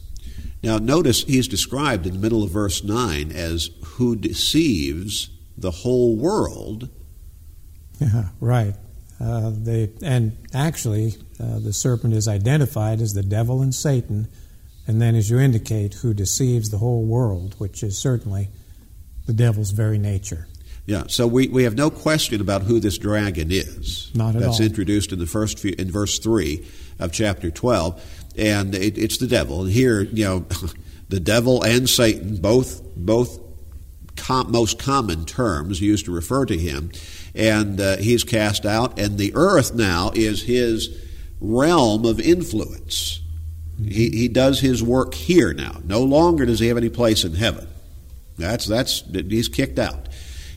Now, 0.62 0.76
notice 0.76 1.22
he's 1.22 1.48
described 1.48 2.06
in 2.06 2.12
the 2.12 2.18
middle 2.18 2.42
of 2.42 2.50
verse 2.50 2.84
9 2.84 3.32
as 3.32 3.70
who 3.82 4.14
deceives 4.14 5.30
the 5.56 5.70
whole 5.70 6.18
world. 6.18 6.90
Yeah, 7.98 8.28
right. 8.40 8.74
Uh, 9.18 9.50
they, 9.54 9.90
and 10.02 10.36
actually, 10.52 11.14
uh, 11.40 11.60
the 11.60 11.72
serpent 11.72 12.12
is 12.12 12.28
identified 12.28 13.00
as 13.00 13.14
the 13.14 13.22
devil 13.22 13.62
and 13.62 13.74
Satan, 13.74 14.28
and 14.86 15.00
then, 15.00 15.14
as 15.14 15.30
you 15.30 15.38
indicate, 15.38 15.94
who 15.94 16.12
deceives 16.12 16.68
the 16.68 16.76
whole 16.76 17.06
world, 17.06 17.54
which 17.56 17.82
is 17.82 17.96
certainly 17.96 18.50
the 19.24 19.32
devil's 19.32 19.70
very 19.70 19.96
nature. 19.96 20.46
Yeah, 20.86 21.04
so 21.08 21.26
we, 21.26 21.48
we 21.48 21.64
have 21.64 21.76
no 21.76 21.90
question 21.90 22.40
about 22.40 22.62
who 22.62 22.78
this 22.78 22.98
dragon 22.98 23.48
is. 23.50 24.10
Not 24.14 24.28
at 24.28 24.32
That's 24.34 24.44
all. 24.44 24.50
That's 24.50 24.60
introduced 24.60 25.12
in 25.12 25.18
the 25.18 25.26
first 25.26 25.58
few, 25.58 25.74
in 25.78 25.90
verse 25.90 26.18
three 26.18 26.66
of 26.98 27.10
chapter 27.10 27.50
twelve, 27.50 28.02
and 28.36 28.74
it, 28.74 28.98
it's 28.98 29.16
the 29.16 29.26
devil. 29.26 29.62
And 29.62 29.72
here, 29.72 30.02
you 30.02 30.24
know, 30.24 30.46
the 31.08 31.20
devil 31.20 31.62
and 31.62 31.88
Satan, 31.88 32.36
both 32.36 32.82
both 32.96 33.40
com- 34.16 34.52
most 34.52 34.78
common 34.78 35.24
terms 35.24 35.80
used 35.80 36.04
to 36.04 36.12
refer 36.12 36.44
to 36.44 36.58
him, 36.58 36.92
and 37.34 37.80
uh, 37.80 37.96
he's 37.96 38.22
cast 38.22 38.66
out, 38.66 38.98
and 38.98 39.16
the 39.16 39.32
earth 39.34 39.74
now 39.74 40.10
is 40.14 40.42
his 40.42 41.02
realm 41.40 42.04
of 42.04 42.20
influence. 42.20 43.20
He, 43.82 44.10
he 44.10 44.28
does 44.28 44.60
his 44.60 44.82
work 44.82 45.14
here 45.14 45.54
now. 45.54 45.80
No 45.82 46.02
longer 46.02 46.44
does 46.44 46.60
he 46.60 46.68
have 46.68 46.76
any 46.76 46.90
place 46.90 47.24
in 47.24 47.34
heaven. 47.34 47.68
That's 48.36 48.66
that's 48.66 49.02
he's 49.10 49.48
kicked 49.48 49.78
out 49.78 50.08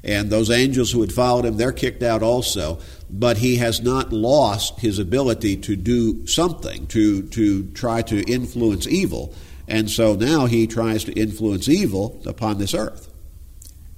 and 0.07 0.29
those 0.29 0.49
angels 0.49 0.91
who 0.91 1.01
had 1.01 1.11
followed 1.11 1.45
him, 1.45 1.57
they're 1.57 1.73
kicked 1.73 2.01
out 2.01 2.23
also. 2.23 2.79
But 3.09 3.37
he 3.37 3.57
has 3.57 3.81
not 3.81 4.11
lost 4.11 4.79
his 4.79 4.99
ability 4.99 5.57
to 5.57 5.75
do 5.75 6.25
something, 6.25 6.87
to, 6.87 7.23
to 7.29 7.67
try 7.71 8.01
to 8.03 8.21
influence 8.23 8.87
evil. 8.87 9.33
And 9.67 9.89
so 9.89 10.15
now 10.15 10.45
he 10.45 10.65
tries 10.65 11.03
to 11.05 11.13
influence 11.13 11.67
evil 11.67 12.21
upon 12.25 12.57
this 12.57 12.73
earth. 12.73 13.11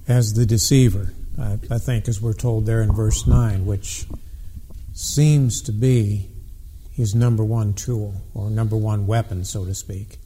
As 0.07 0.33
the 0.33 0.45
deceiver, 0.45 1.13
I, 1.39 1.59
I 1.69 1.77
think, 1.77 2.07
as 2.07 2.19
we're 2.19 2.33
told 2.33 2.65
there 2.65 2.81
in 2.81 2.91
verse 2.91 3.27
9, 3.27 3.65
which 3.65 4.05
seems 4.93 5.61
to 5.63 5.71
be 5.71 6.27
his 6.91 7.13
number 7.13 7.43
one 7.43 7.73
tool 7.73 8.15
or 8.33 8.49
number 8.49 8.75
one 8.75 9.05
weapon, 9.05 9.45
so 9.45 9.63
to 9.65 9.75
speak. 9.75 10.17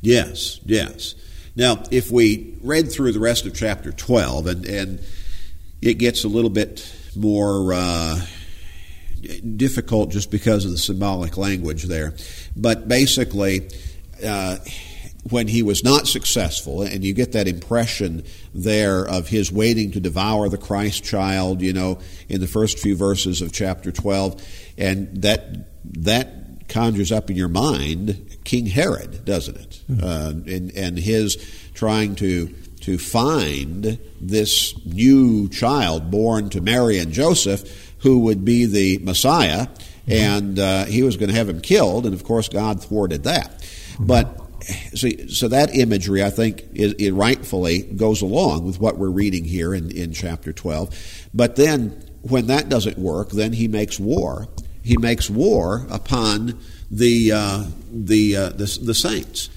Yes, 0.00 0.58
yes. 0.64 1.14
Now, 1.54 1.82
if 1.90 2.10
we 2.10 2.56
read 2.62 2.90
through 2.90 3.12
the 3.12 3.20
rest 3.20 3.44
of 3.46 3.54
chapter 3.54 3.92
12, 3.92 4.46
and, 4.46 4.64
and 4.64 5.00
it 5.80 5.94
gets 5.94 6.24
a 6.24 6.28
little 6.28 6.50
bit 6.50 6.92
more 7.14 7.72
uh, 7.72 8.20
difficult 9.56 10.10
just 10.10 10.30
because 10.30 10.64
of 10.64 10.70
the 10.70 10.78
symbolic 10.78 11.36
language 11.36 11.84
there. 11.84 12.14
But 12.56 12.88
basically, 12.88 13.68
uh, 14.24 14.58
when 15.30 15.48
he 15.48 15.62
was 15.62 15.84
not 15.84 16.06
successful, 16.06 16.82
and 16.82 17.04
you 17.04 17.12
get 17.12 17.32
that 17.32 17.48
impression 17.48 18.24
there 18.54 19.06
of 19.06 19.28
his 19.28 19.52
waiting 19.52 19.92
to 19.92 20.00
devour 20.00 20.48
the 20.48 20.58
Christ 20.58 21.04
child, 21.04 21.60
you 21.60 21.72
know, 21.72 21.98
in 22.28 22.40
the 22.40 22.46
first 22.46 22.78
few 22.78 22.96
verses 22.96 23.42
of 23.42 23.52
chapter 23.52 23.92
12, 23.92 24.42
and 24.78 25.22
that 25.22 25.68
that 25.84 26.34
conjures 26.68 27.10
up 27.10 27.30
in 27.30 27.36
your 27.36 27.48
mind 27.48 28.38
King 28.44 28.66
Herod, 28.66 29.24
doesn't 29.24 29.56
it? 29.56 29.80
Mm-hmm. 29.90 30.04
Uh, 30.04 30.54
and, 30.54 30.76
and 30.76 30.98
his 30.98 31.36
trying 31.74 32.14
to 32.16 32.54
to 32.88 32.96
find 32.96 33.98
this 34.18 34.74
new 34.86 35.46
child 35.50 36.10
born 36.10 36.48
to 36.48 36.62
Mary 36.62 36.98
and 36.98 37.12
Joseph 37.12 37.94
who 37.98 38.20
would 38.20 38.46
be 38.46 38.64
the 38.64 38.96
Messiah, 39.04 39.66
and 40.06 40.58
uh, 40.58 40.86
he 40.86 41.02
was 41.02 41.18
going 41.18 41.28
to 41.28 41.34
have 41.34 41.50
him 41.50 41.60
killed, 41.60 42.06
and 42.06 42.14
of 42.14 42.24
course 42.24 42.48
God 42.48 42.82
thwarted 42.82 43.24
that. 43.24 43.68
But 44.00 44.40
see, 44.94 45.28
so 45.28 45.48
that 45.48 45.74
imagery, 45.74 46.24
I 46.24 46.30
think, 46.30 46.64
it 46.72 47.12
rightfully 47.12 47.82
goes 47.82 48.22
along 48.22 48.64
with 48.64 48.80
what 48.80 48.96
we're 48.96 49.10
reading 49.10 49.44
here 49.44 49.74
in, 49.74 49.90
in 49.90 50.14
chapter 50.14 50.50
12. 50.50 51.28
But 51.34 51.56
then, 51.56 52.02
when 52.22 52.46
that 52.46 52.70
doesn't 52.70 52.96
work, 52.96 53.32
then 53.32 53.52
he 53.52 53.68
makes 53.68 54.00
war. 54.00 54.48
He 54.82 54.96
makes 54.96 55.28
war 55.28 55.86
upon 55.90 56.58
the 56.90 57.32
uh, 57.32 57.64
the, 57.92 58.36
uh, 58.36 58.48
the, 58.50 58.78
the 58.82 58.94
saints. 58.94 59.50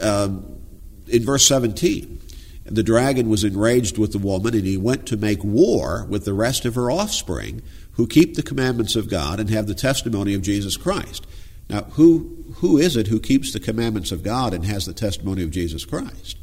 Um, 0.00 0.62
in 1.08 1.24
verse 1.24 1.46
17, 1.46 2.21
the 2.64 2.82
dragon 2.82 3.28
was 3.28 3.44
enraged 3.44 3.98
with 3.98 4.12
the 4.12 4.18
woman, 4.18 4.54
and 4.54 4.64
he 4.64 4.76
went 4.76 5.06
to 5.06 5.16
make 5.16 5.42
war 5.42 6.06
with 6.08 6.24
the 6.24 6.34
rest 6.34 6.64
of 6.64 6.74
her 6.74 6.90
offspring 6.90 7.62
who 7.92 8.06
keep 8.06 8.34
the 8.34 8.42
commandments 8.42 8.96
of 8.96 9.10
God 9.10 9.40
and 9.40 9.50
have 9.50 9.66
the 9.66 9.74
testimony 9.74 10.34
of 10.34 10.42
Jesus 10.42 10.76
Christ. 10.76 11.26
Now, 11.68 11.82
who, 11.92 12.44
who 12.56 12.78
is 12.78 12.96
it 12.96 13.08
who 13.08 13.20
keeps 13.20 13.52
the 13.52 13.60
commandments 13.60 14.12
of 14.12 14.22
God 14.22 14.54
and 14.54 14.64
has 14.64 14.86
the 14.86 14.92
testimony 14.92 15.42
of 15.42 15.50
Jesus 15.50 15.84
Christ? 15.84 16.36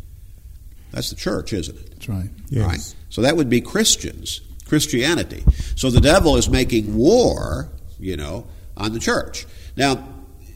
That's 0.91 1.09
the 1.09 1.15
church, 1.15 1.53
isn't 1.53 1.77
it? 1.77 1.89
That's 1.91 2.09
right. 2.09 2.29
Yes. 2.49 2.67
Right? 2.67 2.95
So 3.09 3.21
that 3.21 3.37
would 3.37 3.49
be 3.49 3.61
Christians, 3.61 4.41
Christianity. 4.67 5.43
So 5.75 5.89
the 5.89 6.01
devil 6.01 6.35
is 6.35 6.49
making 6.49 6.95
war, 6.95 7.69
you 7.99 8.17
know, 8.17 8.47
on 8.75 8.93
the 8.93 8.99
church. 8.99 9.45
Now, 9.75 10.07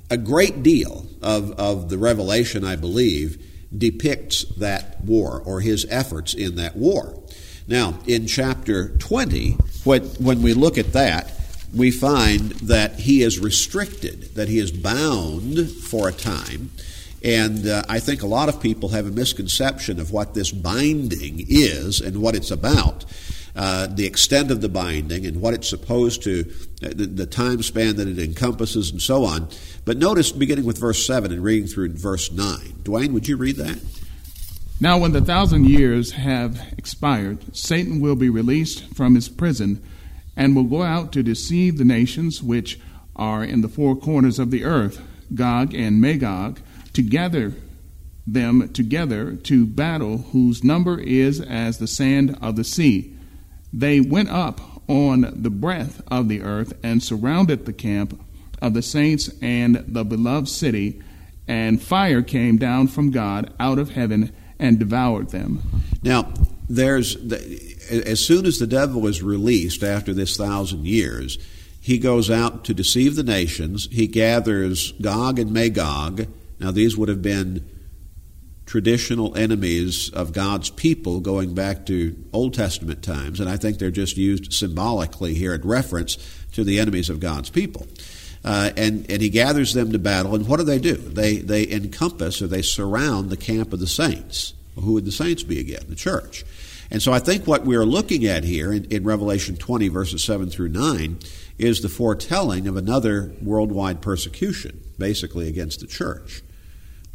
a 0.10 0.18
great 0.18 0.64
deal 0.64 1.08
of, 1.22 1.52
of 1.54 1.90
the 1.90 1.98
revelation, 1.98 2.64
I 2.64 2.76
believe, 2.76 3.44
depicts 3.78 4.44
that 4.58 5.04
war 5.04 5.42
or 5.46 5.62
his 5.62 5.86
efforts 5.90 6.34
in 6.34 6.56
that 6.56 6.76
war. 6.76 7.20
Now, 7.68 8.00
in 8.06 8.28
chapter 8.28 8.90
20, 8.98 9.54
when, 9.84 10.42
we 10.42 10.54
look 10.54 10.78
at 10.78 10.94
that, 10.94 11.32
we 11.74 11.92
find 11.92 12.52
that 12.52 13.00
he 13.00 13.24
is 13.24 13.40
restricted, 13.40 14.36
that 14.36 14.50
he 14.50 14.60
is 14.60 14.72
bound 14.72 15.70
for 15.70 16.08
a 16.08 16.12
time. 16.12 16.72
And 17.24 17.66
uh, 17.66 17.84
I 17.88 18.00
think 18.00 18.22
a 18.22 18.28
lot 18.28 18.50
of 18.50 18.62
people 18.62 18.90
have 18.90 19.08
a 19.08 19.12
misconception 19.12 20.00
of 20.00 20.12
what 20.12 20.34
this 20.34 20.52
binding 20.52 21.46
is 21.48 22.02
and 22.02 22.22
what 22.22 22.36
it's 22.36 22.52
about. 22.52 23.06
Uh, 23.56 23.88
the 23.88 24.06
extent 24.06 24.50
of 24.50 24.62
the 24.62 24.70
binding 24.70 25.26
and 25.26 25.40
what 25.40 25.54
it's 25.54 25.70
supposed 25.70 26.24
to, 26.24 26.52
uh, 26.84 26.90
the, 26.90 27.06
the, 27.06 27.26
time 27.26 27.62
span 27.62 27.96
that 27.98 28.08
it 28.08 28.18
encompasses, 28.18 28.92
and 28.92 29.02
so 29.02 29.26
on. 29.26 29.48
But 29.86 29.98
notice, 29.98 30.32
beginning 30.32 30.66
with 30.66 30.80
verse 30.80 31.06
7 31.06 31.32
and 31.32 31.44
reading 31.44 31.68
through 31.68 31.94
verse 31.94 32.32
9. 32.32 32.58
Dwayne, 32.84 33.12
would 33.12 33.28
you 33.28 33.38
read 33.38 33.58
that? 33.58 33.80
Now, 34.80 34.98
when 34.98 35.12
the 35.12 35.22
thousand 35.22 35.70
years 35.70 36.12
have 36.12 36.60
expired, 36.78 37.56
Satan 37.56 38.02
will 38.02 38.16
be 38.16 38.30
released 38.30 38.94
from 38.96 39.16
his 39.16 39.30
prison 39.30 39.82
and 40.36 40.56
will 40.56 40.64
go 40.64 40.82
out 40.82 41.12
to 41.14 41.24
deceive 41.24 41.78
the 41.78 41.86
nations 41.86 42.42
which 42.42 42.80
are 43.16 43.44
in 43.44 43.62
the 43.62 43.70
four 43.70 43.96
corners 43.96 44.40
of 44.40 44.52
the 44.52 44.64
earth, 44.64 45.02
Gog 45.36 45.74
and 45.74 46.02
Magog, 46.02 46.60
to 46.94 47.02
gather 47.02 47.54
them 48.26 48.72
together 48.74 49.36
to 49.36 49.66
battle, 49.66 50.18
whose 50.18 50.64
number 50.64 51.00
is 51.00 51.40
as 51.40 51.78
the 51.78 51.88
sand 51.88 52.38
of 52.42 52.56
the 52.56 52.64
sea. 52.64 53.13
They 53.74 54.00
went 54.00 54.30
up 54.30 54.62
on 54.88 55.42
the 55.42 55.50
breadth 55.50 56.02
of 56.08 56.30
the 56.30 56.42
earth 56.42 56.74
and 56.84 57.02
surrounded 57.02 57.66
the 57.66 57.74
camp 57.74 58.22
of 58.62 58.74
the 58.74 58.82
saints 58.82 59.30
and 59.42 59.84
the 59.88 60.06
beloved 60.06 60.48
city, 60.48 61.02
and 61.48 61.82
fire 61.82 62.22
came 62.22 62.58
down 62.58 62.88
from 62.88 63.12
God 63.12 63.52
out 63.60 63.80
of 63.80 63.92
heaven 63.92 64.32
and 64.60 64.80
devoured 64.80 65.30
them. 65.32 65.62
Now, 66.04 66.32
there's 66.70 67.16
the, 67.16 68.04
as 68.06 68.26
soon 68.26 68.46
as 68.46 68.60
the 68.60 68.68
devil 68.68 69.08
is 69.08 69.22
released 69.22 69.84
after 69.84 70.14
this 70.14 70.38
thousand 70.38 70.86
years, 70.86 71.38
he 71.82 71.98
goes 71.98 72.32
out 72.32 72.64
to 72.66 72.74
deceive 72.74 73.16
the 73.16 73.24
nations. 73.24 73.90
He 73.92 74.08
gathers 74.08 74.94
Gog 74.94 75.40
and 75.40 75.52
Magog. 75.52 76.28
Now, 76.60 76.72
these 76.72 76.96
would 76.96 77.10
have 77.10 77.22
been 77.22 77.70
traditional 78.66 79.36
enemies 79.38 80.10
of 80.10 80.34
God's 80.34 80.70
people 80.70 81.20
going 81.20 81.54
back 81.54 81.86
to 81.88 82.16
Old 82.32 82.54
Testament 82.54 83.04
times, 83.04 83.40
and 83.40 83.50
I 83.50 83.58
think 83.58 83.78
they're 83.78 83.92
just 83.92 84.18
used 84.18 84.54
symbolically 84.54 85.34
here 85.34 85.54
in 85.54 85.62
reference 85.62 86.18
to 86.54 86.64
the 86.64 86.80
enemies 86.80 87.10
of 87.10 87.20
God's 87.20 87.50
people. 87.50 87.88
Uh, 88.46 88.72
and, 88.76 89.10
and 89.10 89.22
he 89.22 89.30
gathers 89.30 89.74
them 89.74 89.92
to 89.92 90.00
battle, 90.00 90.36
and 90.36 90.48
what 90.48 90.58
do 90.58 90.64
they 90.64 90.80
do? 90.80 90.96
They, 90.96 91.38
they 91.38 91.70
encompass 91.70 92.42
or 92.42 92.48
they 92.48 92.62
surround 92.62 93.30
the 93.30 93.38
camp 93.38 93.74
of 93.74 93.80
the 93.80 93.88
saints. 93.88 94.54
Well, 94.76 94.86
who 94.86 94.94
would 94.94 95.06
the 95.06 95.12
saints 95.12 95.44
be 95.44 95.60
again? 95.60 95.84
The 95.88 95.96
church. 95.96 96.44
And 96.92 97.02
so 97.02 97.14
I 97.14 97.20
think 97.20 97.48
what 97.48 97.66
we're 97.66 97.86
looking 97.86 98.26
at 98.26 98.44
here 98.44 98.72
in, 98.72 98.86
in 98.86 99.04
Revelation 99.04 99.56
20, 99.56 99.88
verses 99.88 100.24
7 100.24 100.50
through 100.50 100.70
9, 100.70 101.20
is 101.58 101.82
the 101.82 101.90
foretelling 101.90 102.68
of 102.68 102.76
another 102.76 103.34
worldwide 103.42 104.02
persecution, 104.02 104.82
basically 104.98 105.48
against 105.48 105.80
the 105.80 105.88
church. 105.88 106.44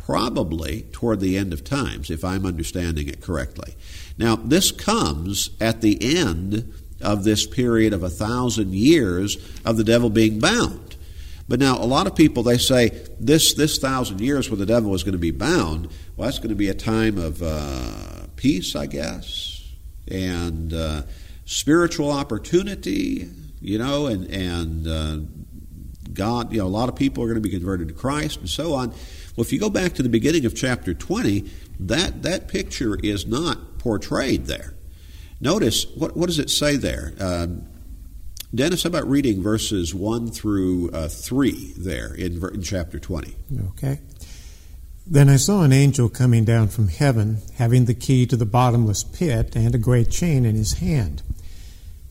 Probably 0.08 0.86
toward 0.90 1.20
the 1.20 1.36
end 1.36 1.52
of 1.52 1.64
times, 1.64 2.10
if 2.10 2.24
I'm 2.24 2.46
understanding 2.46 3.08
it 3.08 3.20
correctly. 3.20 3.74
Now, 4.16 4.36
this 4.36 4.72
comes 4.72 5.50
at 5.60 5.82
the 5.82 5.98
end 6.16 6.72
of 7.02 7.24
this 7.24 7.46
period 7.46 7.92
of 7.92 8.02
a 8.02 8.08
thousand 8.08 8.74
years 8.74 9.36
of 9.66 9.76
the 9.76 9.84
devil 9.84 10.08
being 10.08 10.40
bound. 10.40 10.96
But 11.46 11.60
now, 11.60 11.76
a 11.76 11.84
lot 11.84 12.06
of 12.06 12.16
people 12.16 12.42
they 12.42 12.56
say 12.56 13.06
this 13.20 13.52
this 13.52 13.76
thousand 13.76 14.22
years 14.22 14.48
where 14.48 14.56
the 14.56 14.64
devil 14.64 14.94
is 14.94 15.02
going 15.02 15.12
to 15.12 15.18
be 15.18 15.30
bound. 15.30 15.90
Well, 16.16 16.24
that's 16.24 16.38
going 16.38 16.48
to 16.48 16.54
be 16.54 16.70
a 16.70 16.74
time 16.74 17.18
of 17.18 17.42
uh, 17.42 18.28
peace, 18.36 18.74
I 18.74 18.86
guess, 18.86 19.62
and 20.10 20.72
uh, 20.72 21.02
spiritual 21.44 22.10
opportunity, 22.10 23.28
you 23.60 23.76
know, 23.76 24.06
and 24.06 24.24
and 24.30 24.86
uh, 24.86 25.18
God, 26.14 26.50
you 26.50 26.60
know, 26.60 26.66
a 26.66 26.68
lot 26.68 26.88
of 26.88 26.96
people 26.96 27.22
are 27.24 27.26
going 27.26 27.42
to 27.42 27.46
be 27.46 27.54
converted 27.54 27.88
to 27.88 27.94
Christ 27.94 28.40
and 28.40 28.48
so 28.48 28.72
on. 28.72 28.94
Well, 29.38 29.44
if 29.44 29.52
you 29.52 29.60
go 29.60 29.70
back 29.70 29.92
to 29.92 30.02
the 30.02 30.08
beginning 30.08 30.46
of 30.46 30.56
chapter 30.56 30.92
20, 30.92 31.48
that, 31.78 32.24
that 32.24 32.48
picture 32.48 32.98
is 33.00 33.24
not 33.24 33.78
portrayed 33.78 34.46
there. 34.46 34.74
Notice, 35.40 35.86
what, 35.94 36.16
what 36.16 36.26
does 36.26 36.40
it 36.40 36.50
say 36.50 36.74
there? 36.74 37.12
Um, 37.20 37.62
Dennis, 38.52 38.82
how 38.82 38.88
about 38.88 39.06
reading 39.06 39.40
verses 39.40 39.94
1 39.94 40.32
through 40.32 40.90
uh, 40.90 41.06
3 41.06 41.74
there 41.76 42.12
in, 42.14 42.44
in 42.52 42.62
chapter 42.62 42.98
20? 42.98 43.36
Okay. 43.68 44.00
Then 45.06 45.28
I 45.28 45.36
saw 45.36 45.62
an 45.62 45.72
angel 45.72 46.08
coming 46.08 46.44
down 46.44 46.66
from 46.66 46.88
heaven, 46.88 47.38
having 47.58 47.84
the 47.84 47.94
key 47.94 48.26
to 48.26 48.36
the 48.36 48.44
bottomless 48.44 49.04
pit 49.04 49.54
and 49.54 49.72
a 49.72 49.78
great 49.78 50.10
chain 50.10 50.46
in 50.46 50.56
his 50.56 50.78
hand. 50.80 51.22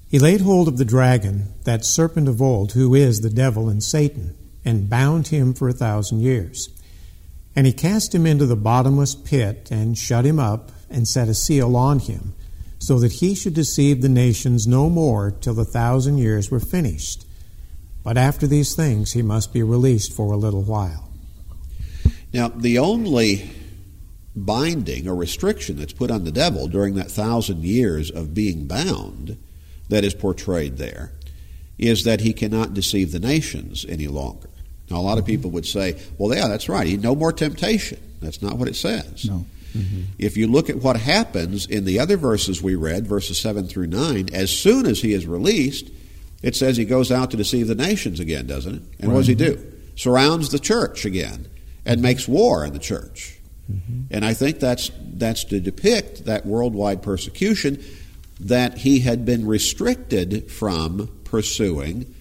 He 0.08 0.18
laid 0.18 0.40
hold 0.40 0.70
of 0.70 0.78
the 0.78 0.86
dragon, 0.86 1.54
that 1.66 1.84
serpent 1.84 2.30
of 2.30 2.42
old, 2.42 2.72
who 2.72 2.96
is 2.96 3.20
the 3.20 3.30
devil 3.30 3.68
and 3.68 3.84
Satan, 3.84 4.34
and 4.64 4.90
bound 4.90 5.28
him 5.28 5.54
for 5.54 5.68
a 5.68 5.74
thousand 5.74 6.22
years. 6.22 6.70
And 7.58 7.66
he 7.66 7.74
cast 7.74 8.14
him 8.14 8.28
into 8.28 8.46
the 8.46 8.56
bottomless 8.56 9.16
pit, 9.16 9.70
and 9.72 9.98
shut 9.98 10.26
him 10.26 10.38
up, 10.38 10.72
and 10.92 11.08
set 11.08 11.28
a 11.28 11.34
seal 11.34 11.76
on 11.76 11.98
him, 11.98 12.36
so 12.78 13.00
that 13.00 13.14
he 13.14 13.34
should 13.34 13.56
deceive 13.56 14.04
the 14.04 14.10
nations 14.10 14.68
no 14.68 14.92
more 14.92 15.32
till 15.32 15.56
the 15.56 15.66
thousand 15.66 16.20
years 16.20 16.52
were 16.52 16.60
finished. 16.60 17.26
But 18.04 18.16
after 18.16 18.46
these 18.46 18.76
things 18.76 19.14
he 19.14 19.24
must 19.24 19.54
be 19.54 19.64
released 19.64 20.14
for 20.14 20.32
a 20.32 20.38
little 20.38 20.62
while. 20.62 21.10
Now, 22.32 22.50
the 22.50 22.78
only 22.78 23.50
binding 24.36 25.08
or 25.08 25.16
restriction 25.16 25.78
that's 25.78 25.94
put 25.94 26.12
on 26.12 26.26
the 26.26 26.32
devil 26.32 26.68
during 26.68 26.94
that 26.94 27.10
thousand 27.10 27.64
years 27.64 28.12
of 28.12 28.36
being 28.36 28.68
bound 28.68 29.36
that 29.90 30.04
is 30.04 30.14
portrayed 30.14 30.78
there 30.78 31.12
is 31.80 32.04
that 32.04 32.22
he 32.22 32.34
cannot 32.34 32.76
deceive 32.76 33.12
the 33.12 33.20
nations 33.20 33.84
any 33.90 34.08
longer. 34.08 34.50
Now, 34.90 34.98
a 34.98 35.02
lot 35.02 35.18
of 35.18 35.26
people 35.26 35.52
would 35.52 35.66
say, 35.66 36.00
well, 36.18 36.36
yeah, 36.36 36.48
that's 36.48 36.70
right. 36.70 36.88
He 36.88 36.98
no 36.98 37.16
more 37.16 37.34
temptation. 37.34 38.00
That's 38.22 38.42
not 38.42 38.58
what 38.58 38.68
it 38.68 38.76
says. 38.76 39.26
No. 39.26 39.46
Mm-hmm. 39.76 40.02
If 40.18 40.38
you 40.38 40.48
look 40.48 40.70
at 40.70 40.78
what 40.78 40.98
happens 40.98 41.66
in 41.66 41.86
the 41.86 42.00
other 42.00 42.18
verses 42.18 42.62
we 42.62 42.76
read, 42.76 43.06
verses 43.06 43.38
7 43.38 43.68
through 43.68 43.88
9, 43.88 44.30
as 44.34 44.50
soon 44.50 44.86
as 44.86 45.02
he 45.02 45.14
is 45.14 45.28
released, 45.28 45.90
it 46.42 46.56
says 46.56 46.78
he 46.78 46.86
goes 46.86 47.12
out 47.12 47.32
to 47.32 47.38
deceive 47.38 47.68
the 47.68 47.76
nations 47.76 48.20
again, 48.20 48.48
doesn't 48.48 48.76
it? 48.76 48.82
And 49.00 49.08
right. 49.10 49.14
what 49.14 49.20
does 49.20 49.28
he 49.28 49.36
do? 49.36 49.74
Surrounds 49.96 50.50
the 50.50 50.60
church 50.60 51.06
again 51.06 51.48
and 51.86 52.02
makes 52.02 52.28
war 52.28 52.66
in 52.66 52.74
the 52.74 52.80
church. 52.80 53.38
Mm-hmm. 53.72 54.02
And 54.12 54.24
I 54.24 54.34
think 54.34 54.60
that's, 54.60 54.92
that's 55.02 55.44
to 55.46 55.60
depict 55.60 56.26
that 56.26 56.46
worldwide 56.46 57.02
persecution 57.02 57.84
that 58.40 58.78
he 58.78 59.00
had 59.00 59.26
been 59.26 59.46
restricted 59.46 60.52
from 60.52 61.10
pursuing 61.24 62.14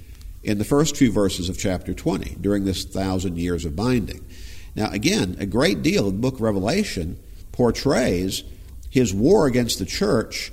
in 0.47 0.59
the 0.59 0.65
first 0.65 0.97
few 0.97 1.11
verses 1.11 1.49
of 1.49 1.59
chapter 1.59 1.93
20 1.93 2.37
during 2.41 2.65
this 2.65 2.85
thousand 2.85 3.37
years 3.37 3.65
of 3.65 3.75
binding. 3.75 4.25
Now, 4.77 4.91
again, 4.91 5.37
a 5.41 5.47
great 5.47 5.83
deal 5.83 6.07
of 6.07 6.13
the 6.13 6.21
book 6.21 6.35
of 6.35 6.41
Revelation 6.41 7.19
portrays 7.51 8.45
his 8.89 9.13
war 9.13 9.47
against 9.47 9.81
the 9.81 9.85
church 9.85 10.53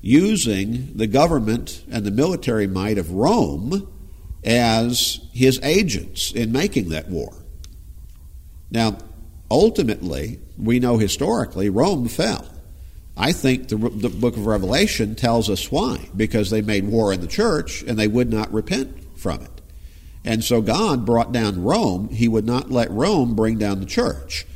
using 0.00 0.96
the 0.96 1.08
government 1.08 1.84
and 1.90 2.06
the 2.06 2.12
military 2.12 2.68
might 2.68 2.98
of 2.98 3.10
Rome 3.10 3.88
as 4.44 5.20
his 5.32 5.58
agents 5.64 6.30
in 6.32 6.52
making 6.52 6.90
that 6.90 7.08
war. 7.08 7.34
Now, 8.70 8.98
ultimately, 9.50 10.38
we 10.56 10.78
know 10.78 10.98
historically 10.98 11.68
Rome 11.68 12.06
fell. 12.06 12.46
I 13.16 13.32
think 13.32 13.68
the, 13.68 13.76
the 13.76 14.08
book 14.08 14.36
of 14.36 14.46
Revelation 14.46 15.16
tells 15.16 15.50
us 15.50 15.70
why. 15.70 16.08
Because 16.16 16.50
they 16.50 16.62
made 16.62 16.86
war 16.86 17.12
in 17.12 17.20
the 17.20 17.26
church 17.26 17.82
and 17.82 17.98
they 17.98 18.08
would 18.08 18.30
not 18.30 18.52
repent 18.52 19.01
from 19.22 19.40
it. 19.42 19.60
And 20.24 20.44
so 20.44 20.60
God 20.60 21.06
brought 21.06 21.32
down 21.32 21.62
Rome. 21.62 22.08
He 22.08 22.28
would 22.28 22.44
not 22.44 22.70
let 22.70 22.90
Rome 22.90 23.34
bring 23.34 23.58
down 23.58 23.80
the 23.80 23.86
church. 23.86 24.46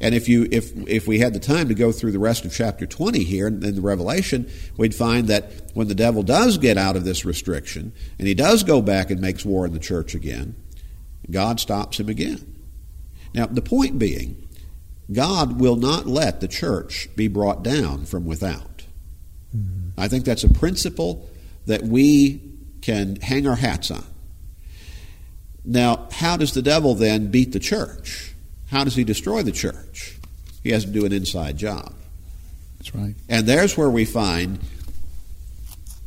And 0.00 0.16
if 0.16 0.28
you 0.28 0.48
if 0.50 0.72
if 0.88 1.06
we 1.06 1.20
had 1.20 1.32
the 1.32 1.38
time 1.38 1.68
to 1.68 1.74
go 1.74 1.92
through 1.92 2.10
the 2.10 2.18
rest 2.18 2.44
of 2.44 2.52
chapter 2.52 2.86
20 2.86 3.22
here 3.22 3.46
in, 3.46 3.64
in 3.64 3.76
the 3.76 3.80
Revelation, 3.80 4.50
we'd 4.76 4.96
find 4.96 5.28
that 5.28 5.52
when 5.74 5.86
the 5.86 5.94
devil 5.94 6.24
does 6.24 6.58
get 6.58 6.76
out 6.76 6.96
of 6.96 7.04
this 7.04 7.24
restriction 7.24 7.92
and 8.18 8.26
he 8.26 8.34
does 8.34 8.64
go 8.64 8.82
back 8.82 9.10
and 9.10 9.20
makes 9.20 9.44
war 9.44 9.64
in 9.64 9.72
the 9.72 9.78
church 9.78 10.16
again, 10.16 10.56
God 11.30 11.60
stops 11.60 12.00
him 12.00 12.08
again. 12.08 12.52
Now, 13.32 13.46
the 13.46 13.62
point 13.62 13.98
being 14.00 14.48
God 15.12 15.60
will 15.60 15.76
not 15.76 16.06
let 16.06 16.40
the 16.40 16.48
church 16.48 17.08
be 17.14 17.28
brought 17.28 17.62
down 17.62 18.04
from 18.04 18.26
without. 18.26 18.84
Mm-hmm. 19.56 20.00
I 20.00 20.08
think 20.08 20.24
that's 20.24 20.44
a 20.44 20.52
principle 20.52 21.28
that 21.66 21.82
we 21.82 22.40
can 22.80 23.16
hang 23.16 23.46
our 23.46 23.54
hats 23.54 23.90
on. 23.92 24.04
Now, 25.64 26.08
how 26.12 26.36
does 26.36 26.52
the 26.54 26.62
devil 26.62 26.94
then 26.94 27.30
beat 27.30 27.52
the 27.52 27.60
church? 27.60 28.34
How 28.70 28.84
does 28.84 28.96
he 28.96 29.04
destroy 29.04 29.42
the 29.42 29.52
church? 29.52 30.18
He 30.62 30.70
has 30.70 30.84
to 30.84 30.90
do 30.90 31.04
an 31.04 31.12
inside 31.12 31.56
job. 31.56 31.94
That's 32.78 32.94
right. 32.94 33.14
And 33.28 33.46
there's 33.46 33.76
where 33.76 33.90
we 33.90 34.04
find 34.04 34.58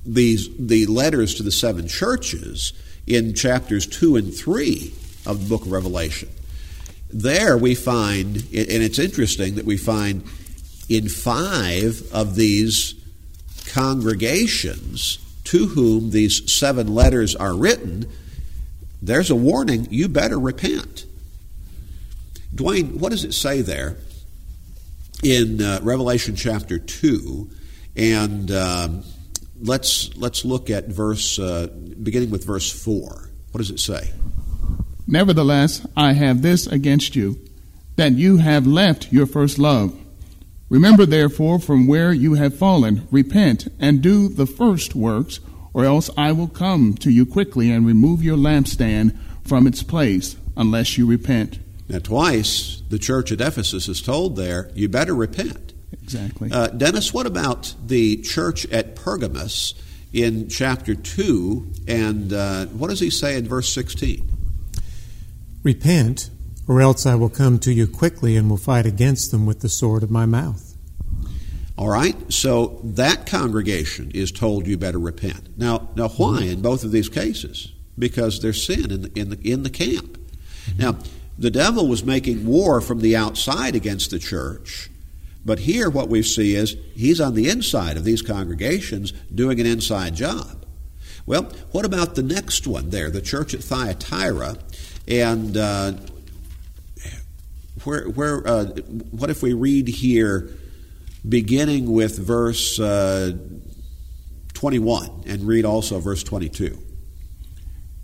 these 0.06 0.50
the 0.58 0.86
letters 0.86 1.36
to 1.36 1.44
the 1.44 1.52
seven 1.52 1.88
churches 1.88 2.74
in 3.08 3.34
chapters 3.34 3.88
2 3.88 4.18
and 4.18 4.34
3 4.34 4.94
of 5.26 5.44
the 5.44 5.50
book 5.50 5.66
of 5.66 5.72
Revelation 5.72 6.30
there 7.16 7.58
we 7.58 7.76
find, 7.76 8.36
and 8.36 8.84
it's 8.84 9.00
interesting 9.00 9.56
that 9.56 9.66
we 9.66 9.78
find 9.78 10.24
in 10.90 11.08
five 11.08 12.04
of 12.12 12.36
these 12.36 12.94
congregations 13.68 15.20
to 15.46 15.68
whom 15.68 16.12
these 16.12 16.52
seven 16.52 16.94
letters 16.94 17.34
are 17.34 17.56
written, 17.56 18.12
there's 19.08 19.30
a 19.30 19.36
warning 19.36 19.88
you 19.90 20.08
better 20.08 20.40
repent. 20.40 21.06
Dwayne, 22.54 22.98
what 22.98 23.12
does 23.12 23.24
it 23.24 23.34
say 23.34 23.62
there 23.62 23.98
in 25.24 25.62
uh, 25.62 25.80
Revelation 25.82 26.36
chapter 26.36 26.80
2 26.80 27.50
and 27.96 28.52
um, 28.52 29.04
let's 29.62 30.16
let's 30.18 30.44
look 30.44 30.70
at 30.70 30.88
verse 30.88 31.40
uh, 31.40 31.68
beginning 32.02 32.30
with 32.30 32.46
verse 32.46 32.72
four. 32.72 33.30
What 33.52 33.60
does 33.60 33.72
it 33.72 33.80
say? 33.80 34.12
Nevertheless, 35.08 35.86
I 35.96 36.14
have 36.14 36.42
this 36.42 36.68
against 36.68 37.16
you, 37.16 37.40
that 37.96 38.14
you 38.14 38.38
have 38.38 38.66
left 38.66 39.14
your 39.14 39.28
first 39.28 39.60
love. 39.60 39.96
Remember, 40.68 41.06
therefore, 41.06 41.60
from 41.60 41.86
where 41.86 42.12
you 42.12 42.34
have 42.34 42.58
fallen, 42.58 43.08
repent, 43.12 43.68
and 43.80 44.02
do 44.02 44.28
the 44.28 44.48
first 44.48 44.96
works, 44.96 45.40
or 45.76 45.84
else 45.84 46.10
I 46.18 46.32
will 46.32 46.48
come 46.48 46.94
to 47.00 47.12
you 47.12 47.26
quickly 47.26 47.70
and 47.70 47.86
remove 47.86 48.24
your 48.24 48.38
lampstand 48.38 49.14
from 49.44 49.68
its 49.68 49.84
place, 49.84 50.38
unless 50.56 50.98
you 50.98 51.06
repent. 51.06 51.60
Now, 51.90 52.00
twice 52.00 52.82
the 52.90 52.98
church 52.98 53.30
at 53.34 53.42
Ephesus 53.42 53.90
is 53.90 54.02
told 54.02 54.38
there, 54.38 54.72
you 54.74 54.88
better 54.88 55.14
repent. 55.14 55.74
Exactly. 55.92 56.50
Uh, 56.50 56.68
Dennis, 56.68 57.14
what 57.14 57.26
about 57.26 57.76
the 57.86 58.22
church 58.22 58.66
at 58.68 58.96
Pergamos 58.96 59.74
in 60.14 60.48
chapter 60.48 60.96
2? 60.96 61.74
And 61.90 62.32
uh, 62.32 62.68
what 62.68 62.90
does 62.90 63.02
he 63.02 63.10
say 63.10 63.38
in 63.38 63.46
verse 63.46 63.68
16? 63.74 64.26
Repent, 65.62 66.30
or 66.70 66.80
else 66.80 67.06
I 67.06 67.16
will 67.16 67.28
come 67.28 67.60
to 67.60 67.74
you 67.74 67.86
quickly 67.86 68.38
and 68.38 68.50
will 68.50 68.56
fight 68.56 68.86
against 68.86 69.32
them 69.32 69.46
with 69.46 69.60
the 69.60 69.70
sword 69.70 70.04
of 70.04 70.10
my 70.10 70.26
mouth. 70.26 70.65
All 71.78 71.90
right, 71.90 72.16
so 72.32 72.80
that 72.84 73.26
congregation 73.26 74.12
is 74.14 74.32
told 74.32 74.66
you 74.66 74.78
better 74.78 75.00
repent. 75.00 75.58
Now, 75.58 75.90
now 75.96 76.08
why 76.08 76.44
in 76.44 76.62
both 76.62 76.86
of 76.86 76.92
these 76.92 77.10
cases? 77.10 77.74
Because 78.00 78.42
there's 78.42 78.66
sin 78.66 78.92
in 78.92 79.02
the, 79.02 79.12
in 79.20 79.30
the, 79.30 79.40
in 79.44 79.64
the 79.64 79.70
camp. 79.70 80.18
Now, 80.78 80.98
the 81.38 81.52
devil 81.52 81.88
was 81.88 82.06
making 82.06 82.46
war 82.46 82.80
from 82.80 83.02
the 83.02 83.18
outside 83.18 83.76
against 83.76 84.12
the 84.12 84.20
church, 84.20 84.90
but 85.46 85.60
here 85.60 85.90
what 85.90 86.08
we 86.08 86.24
see 86.24 86.56
is 86.56 86.78
he's 86.96 87.20
on 87.20 87.36
the 87.36 87.50
inside 87.50 87.98
of 87.98 88.06
these 88.06 88.22
congregations 88.22 89.12
doing 89.34 89.60
an 89.60 89.66
inside 89.66 90.16
job. 90.16 90.66
Well, 91.26 91.44
what 91.72 91.86
about 91.86 92.16
the 92.16 92.24
next 92.24 92.68
one 92.68 92.90
there, 92.90 93.10
the 93.10 93.22
church 93.22 93.54
at 93.54 93.64
Thyatira? 93.64 94.58
And 95.08 95.58
uh, 95.58 95.94
where, 97.84 98.06
where, 98.06 98.48
uh, 98.48 98.66
what 99.12 99.30
if 99.30 99.44
we 99.44 99.54
read 99.54 99.88
here, 99.88 100.52
beginning 101.28 101.92
with 101.92 102.18
verse 102.18 102.80
uh, 102.80 103.34
21, 104.54 105.24
and 105.28 105.44
read 105.44 105.66
also 105.66 106.00
verse 106.00 106.24
22? 106.24 106.78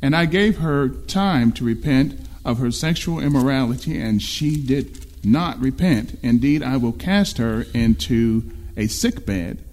And 0.02 0.16
I 0.16 0.26
gave 0.26 0.58
her 0.58 0.90
time 0.90 1.52
to 1.54 1.64
repent 1.64 2.20
of 2.44 2.58
her 2.60 2.72
sexual 2.72 3.20
immorality, 3.20 4.00
and 4.00 4.22
she 4.22 4.58
did 4.58 5.06
not 5.24 5.60
repent. 5.60 6.18
Indeed, 6.24 6.64
I 6.64 6.78
will 6.78 6.92
cast 6.92 7.38
her 7.38 7.66
into 7.74 8.52
a 8.76 8.88
sick 8.88 9.26
bed, 9.26 9.64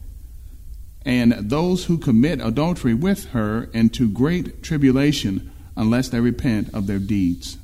and 1.05 1.33
those 1.33 1.87
who 1.87 1.97
commit 1.97 2.41
adultery 2.41 2.95
with 2.95 3.27
her 3.31 3.71
into 3.73 4.11
great 4.11 4.63
tribulation, 4.63 5.51
unless 5.77 6.11
they 6.11 6.21
repent 6.21 6.75
of 6.75 6.87
their 6.87 6.99
deeds. 6.99 7.57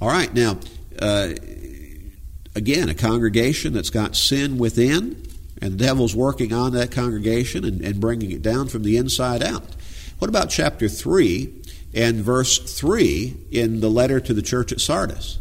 All 0.00 0.08
right, 0.08 0.32
now, 0.32 0.58
uh, 1.00 1.30
again, 2.58 2.88
a 2.88 2.94
congregation 2.94 3.72
that's 3.72 3.88
got 3.88 4.16
sin 4.16 4.58
within, 4.58 5.22
and 5.62 5.72
the 5.72 5.84
devil's 5.84 6.14
working 6.14 6.52
on 6.52 6.72
that 6.72 6.90
congregation 6.90 7.64
and, 7.64 7.80
and 7.80 8.00
bringing 8.00 8.32
it 8.32 8.42
down 8.42 8.68
from 8.68 8.82
the 8.82 8.96
inside 8.96 9.42
out. 9.42 9.76
What 10.18 10.28
about 10.28 10.50
chapter 10.50 10.88
3 10.88 11.54
and 11.94 12.16
verse 12.16 12.58
3 12.58 13.36
in 13.52 13.80
the 13.80 13.88
letter 13.88 14.20
to 14.20 14.34
the 14.34 14.42
church 14.42 14.72
at 14.72 14.80
Sardis? 14.80 15.38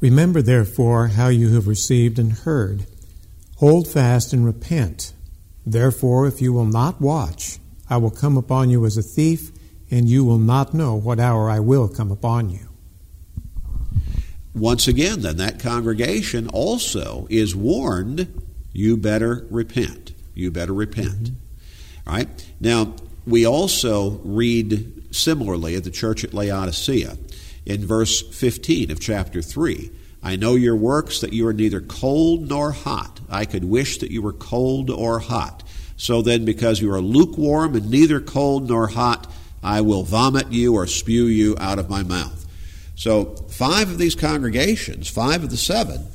Remember, 0.00 0.40
therefore, 0.40 1.08
how 1.08 1.26
you 1.26 1.52
have 1.54 1.66
received 1.66 2.20
and 2.20 2.32
heard. 2.32 2.86
Hold 3.56 3.88
fast 3.88 4.32
and 4.32 4.46
repent. 4.46 5.12
Therefore, 5.66 6.28
if 6.28 6.40
you 6.40 6.52
will 6.52 6.66
not 6.66 7.00
watch, 7.00 7.58
I 7.90 7.96
will 7.96 8.12
come 8.12 8.36
upon 8.36 8.70
you 8.70 8.86
as 8.86 8.96
a 8.96 9.02
thief, 9.02 9.50
and 9.90 10.08
you 10.08 10.24
will 10.24 10.38
not 10.38 10.72
know 10.72 10.94
what 10.94 11.18
hour 11.18 11.50
I 11.50 11.58
will 11.58 11.88
come 11.88 12.12
upon 12.12 12.50
you. 12.50 12.67
Once 14.54 14.88
again, 14.88 15.20
then, 15.20 15.36
that 15.36 15.60
congregation 15.60 16.48
also 16.48 17.26
is 17.30 17.54
warned 17.54 18.42
you 18.72 18.96
better 18.96 19.46
repent. 19.50 20.12
You 20.34 20.50
better 20.50 20.74
repent. 20.74 21.24
Mm-hmm. 21.24 22.10
Right? 22.10 22.52
Now, 22.60 22.94
we 23.26 23.44
also 23.46 24.20
read 24.24 25.14
similarly 25.14 25.74
at 25.74 25.84
the 25.84 25.90
church 25.90 26.24
at 26.24 26.32
Laodicea 26.32 27.18
in 27.66 27.86
verse 27.86 28.22
15 28.22 28.90
of 28.90 29.00
chapter 29.00 29.42
3. 29.42 29.90
I 30.22 30.36
know 30.36 30.54
your 30.54 30.76
works, 30.76 31.20
that 31.20 31.32
you 31.32 31.46
are 31.46 31.52
neither 31.52 31.80
cold 31.80 32.48
nor 32.48 32.72
hot. 32.72 33.20
I 33.28 33.44
could 33.44 33.64
wish 33.64 33.98
that 33.98 34.10
you 34.10 34.22
were 34.22 34.32
cold 34.32 34.90
or 34.90 35.20
hot. 35.20 35.62
So 35.96 36.22
then, 36.22 36.44
because 36.44 36.80
you 36.80 36.92
are 36.92 37.00
lukewarm 37.00 37.74
and 37.74 37.90
neither 37.90 38.20
cold 38.20 38.68
nor 38.68 38.88
hot, 38.88 39.30
I 39.62 39.80
will 39.80 40.02
vomit 40.02 40.52
you 40.52 40.74
or 40.74 40.86
spew 40.86 41.24
you 41.24 41.56
out 41.58 41.78
of 41.78 41.90
my 41.90 42.02
mouth. 42.02 42.37
So, 42.98 43.26
five 43.48 43.90
of 43.90 43.98
these 43.98 44.16
congregations, 44.16 45.06
five 45.06 45.44
of 45.44 45.50
the 45.50 45.56
seven, 45.56 46.08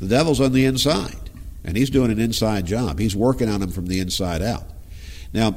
the 0.00 0.08
devil's 0.08 0.40
on 0.40 0.54
the 0.54 0.64
inside, 0.64 1.28
and 1.64 1.76
he's 1.76 1.90
doing 1.90 2.10
an 2.10 2.18
inside 2.18 2.64
job. 2.64 2.98
He's 2.98 3.14
working 3.14 3.50
on 3.50 3.60
them 3.60 3.70
from 3.70 3.88
the 3.88 4.00
inside 4.00 4.40
out. 4.40 4.64
Now, 5.34 5.56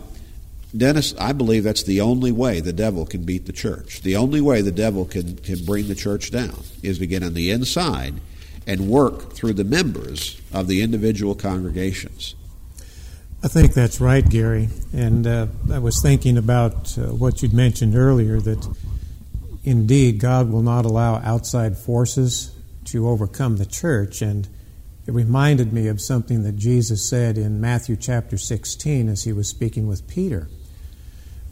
Dennis, 0.76 1.16
I 1.18 1.32
believe 1.32 1.64
that's 1.64 1.84
the 1.84 2.02
only 2.02 2.34
way 2.34 2.60
the 2.60 2.74
devil 2.74 3.06
can 3.06 3.24
beat 3.24 3.46
the 3.46 3.54
church. 3.54 4.02
The 4.02 4.18
only 4.18 4.42
way 4.42 4.62
the 4.62 4.74
devil 4.74 5.06
can, 5.06 5.38
can 5.38 5.64
bring 5.64 5.88
the 5.88 5.96
church 5.96 6.32
down 6.32 6.64
is 6.82 7.00
to 7.00 7.08
get 7.08 7.24
on 7.24 7.34
the 7.34 7.50
inside 7.52 8.16
and 8.68 8.90
work 8.90 9.32
through 9.32 9.54
the 9.54 9.64
members 9.64 10.42
of 10.52 10.68
the 10.68 10.82
individual 10.82 11.34
congregations. 11.34 12.36
I 13.42 13.48
think 13.48 13.74
that's 13.74 14.02
right, 14.02 14.30
Gary. 14.30 14.68
And 14.92 15.26
uh, 15.26 15.48
I 15.72 15.80
was 15.80 16.02
thinking 16.02 16.38
about 16.38 16.98
uh, 16.98 17.04
what 17.04 17.42
you'd 17.42 17.54
mentioned 17.54 17.96
earlier 17.96 18.42
that 18.42 18.68
indeed 19.64 20.20
God 20.20 20.50
will 20.50 20.62
not 20.62 20.86
allow 20.86 21.16
outside 21.18 21.78
forces 21.78 22.56
to 22.86 23.08
overcome 23.08 23.58
the 23.58 23.66
church. 23.66 24.22
And 24.22 24.48
it 25.08 25.12
reminded 25.12 25.74
me 25.74 25.88
of 25.88 26.02
something 26.02 26.44
that 26.44 26.56
Jesus 26.56 27.08
said 27.08 27.38
in 27.38 27.62
Matthew 27.62 27.96
chapter 27.96 28.38
16 28.38 29.10
as 29.10 29.24
he 29.24 29.34
was 29.34 29.48
speaking 29.48 29.88
with 29.88 30.08
Peter. 30.08 30.50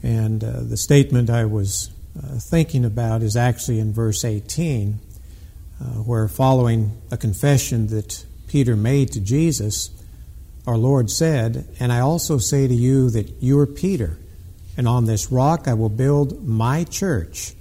And 0.04 0.44
uh, 0.44 0.62
the 0.62 0.78
statement 0.78 1.30
I 1.30 1.46
was 1.46 1.92
uh, 2.18 2.40
thinking 2.40 2.86
about 2.86 3.22
is 3.22 3.38
actually 3.38 3.80
in 3.80 3.94
verse 3.94 4.26
18, 4.26 5.00
uh, 5.80 5.84
where 5.86 6.28
following 6.28 7.02
a 7.12 7.18
confession 7.18 7.88
that 7.88 8.26
Peter 8.48 8.76
made 8.76 9.12
to 9.14 9.22
Jesus, 9.22 9.92
our 10.68 10.78
Lord 10.78 11.10
said, 11.10 11.68
And 11.80 11.92
I 11.92 12.00
also 12.00 12.38
say 12.38 12.68
to 12.68 12.74
you 12.74 13.10
that 13.12 13.42
you 13.42 13.58
are 13.60 13.68
Peter, 13.68 14.18
and 14.76 14.88
on 14.88 15.06
this 15.06 15.32
rock 15.32 15.68
I 15.68 15.74
will 15.74 15.90
build 15.90 16.46
my 16.46 16.84
church, 16.84 17.54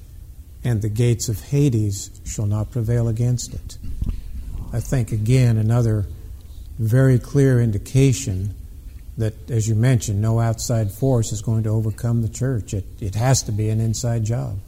and 0.64 0.82
the 0.82 0.88
gates 0.88 1.28
of 1.28 1.40
Hades 1.44 2.10
shall 2.24 2.46
not 2.46 2.70
prevail 2.70 3.08
against 3.08 3.54
it. 3.54 3.78
I 4.72 4.80
think, 4.80 5.12
again, 5.12 5.56
another 5.56 6.06
very 6.78 7.18
clear 7.18 7.60
indication 7.60 8.54
that, 9.18 9.50
as 9.50 9.68
you 9.68 9.74
mentioned, 9.74 10.20
no 10.20 10.40
outside 10.40 10.90
force 10.90 11.32
is 11.32 11.42
going 11.42 11.62
to 11.64 11.70
overcome 11.70 12.22
the 12.22 12.28
church. 12.28 12.72
It, 12.72 12.84
it 13.00 13.14
has 13.14 13.42
to 13.44 13.52
be 13.52 13.68
an 13.68 13.80
inside 13.80 14.24
job. 14.24 14.58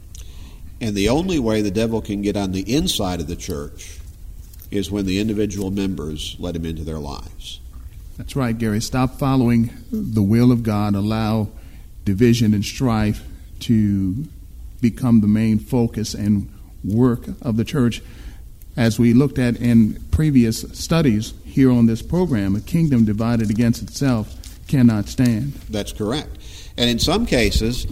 And 0.81 0.95
the 0.95 1.09
only 1.09 1.39
way 1.39 1.61
the 1.61 1.71
devil 1.71 2.01
can 2.01 2.21
get 2.21 2.35
on 2.35 2.51
the 2.51 2.61
inside 2.75 3.21
of 3.21 3.27
the 3.27 3.35
church 3.35 3.99
is 4.69 4.91
when 4.91 5.05
the 5.05 5.19
individual 5.19 5.71
members 5.71 6.35
let 6.39 6.55
him 6.55 6.65
into 6.65 6.83
their 6.83 6.99
lives. 6.99 7.59
That's 8.17 8.35
right, 8.35 8.57
Gary. 8.57 8.81
Stop 8.81 9.17
following 9.17 9.71
the 9.91 10.21
will 10.21 10.51
of 10.51 10.61
God. 10.63 10.93
Allow 10.93 11.49
division 12.05 12.53
and 12.53 12.65
strife 12.65 13.23
to 13.61 14.25
become 14.83 15.21
the 15.21 15.27
main 15.27 15.57
focus 15.57 16.13
and 16.13 16.53
work 16.83 17.25
of 17.41 17.57
the 17.57 17.63
church. 17.63 18.03
As 18.77 18.99
we 18.99 19.13
looked 19.13 19.39
at 19.39 19.55
in 19.55 19.95
previous 20.11 20.61
studies 20.73 21.33
here 21.45 21.71
on 21.71 21.87
this 21.87 22.03
program, 22.03 22.55
a 22.55 22.61
kingdom 22.61 23.05
divided 23.05 23.49
against 23.49 23.81
itself 23.81 24.35
cannot 24.67 25.07
stand. 25.07 25.53
That's 25.69 25.91
correct. 25.91 26.37
And 26.77 26.89
in 26.89 26.99
some 26.99 27.25
cases, 27.25 27.87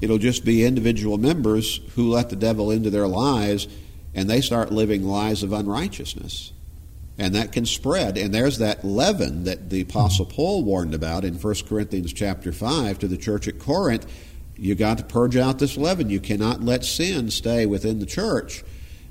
it'll 0.00 0.18
just 0.18 0.44
be 0.44 0.64
individual 0.64 1.18
members 1.18 1.80
who 1.94 2.10
let 2.10 2.30
the 2.30 2.36
devil 2.36 2.70
into 2.70 2.90
their 2.90 3.08
lives 3.08 3.66
and 4.14 4.28
they 4.28 4.40
start 4.40 4.70
living 4.70 5.04
lives 5.04 5.42
of 5.42 5.52
unrighteousness. 5.52 6.52
And 7.18 7.34
that 7.34 7.52
can 7.52 7.66
spread. 7.66 8.18
And 8.18 8.34
there's 8.34 8.58
that 8.58 8.84
leaven 8.84 9.44
that 9.44 9.70
the 9.70 9.82
Apostle 9.82 10.26
Paul 10.26 10.64
warned 10.64 10.94
about 10.94 11.24
in 11.24 11.34
1 11.34 11.54
Corinthians 11.68 12.12
chapter 12.12 12.52
5 12.52 12.98
to 13.00 13.08
the 13.08 13.16
church 13.16 13.46
at 13.46 13.58
Corinth. 13.58 14.06
You 14.56 14.74
got 14.74 14.98
to 14.98 15.04
purge 15.04 15.36
out 15.36 15.58
this 15.58 15.76
leaven. 15.76 16.10
You 16.10 16.20
cannot 16.20 16.62
let 16.62 16.84
sin 16.84 17.30
stay 17.30 17.66
within 17.66 17.98
the 17.98 18.06
church 18.06 18.62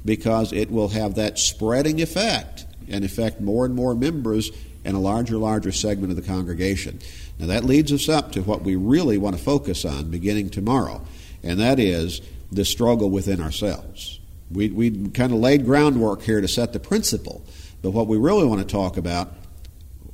because 0.05 0.53
it 0.53 0.71
will 0.71 0.89
have 0.89 1.15
that 1.15 1.37
spreading 1.37 2.01
effect 2.01 2.65
and 2.87 3.03
affect 3.03 3.41
more 3.41 3.65
and 3.65 3.75
more 3.75 3.95
members 3.95 4.51
and 4.83 4.95
a 4.95 4.99
larger, 4.99 5.37
larger 5.37 5.71
segment 5.71 6.11
of 6.11 6.15
the 6.15 6.27
congregation. 6.27 6.99
Now, 7.39 7.47
that 7.47 7.63
leads 7.63 7.91
us 7.91 8.09
up 8.09 8.31
to 8.33 8.41
what 8.41 8.63
we 8.63 8.75
really 8.75 9.17
want 9.17 9.37
to 9.37 9.43
focus 9.43 9.85
on 9.85 10.09
beginning 10.09 10.49
tomorrow, 10.49 11.05
and 11.43 11.59
that 11.59 11.79
is 11.79 12.21
the 12.51 12.65
struggle 12.65 13.09
within 13.09 13.41
ourselves. 13.41 14.19
We, 14.51 14.69
we 14.69 15.09
kind 15.09 15.31
of 15.31 15.39
laid 15.39 15.65
groundwork 15.65 16.23
here 16.23 16.41
to 16.41 16.47
set 16.47 16.73
the 16.73 16.79
principle, 16.79 17.45
but 17.81 17.91
what 17.91 18.07
we 18.07 18.17
really 18.17 18.45
want 18.45 18.61
to 18.61 18.67
talk 18.67 18.97
about 18.97 19.33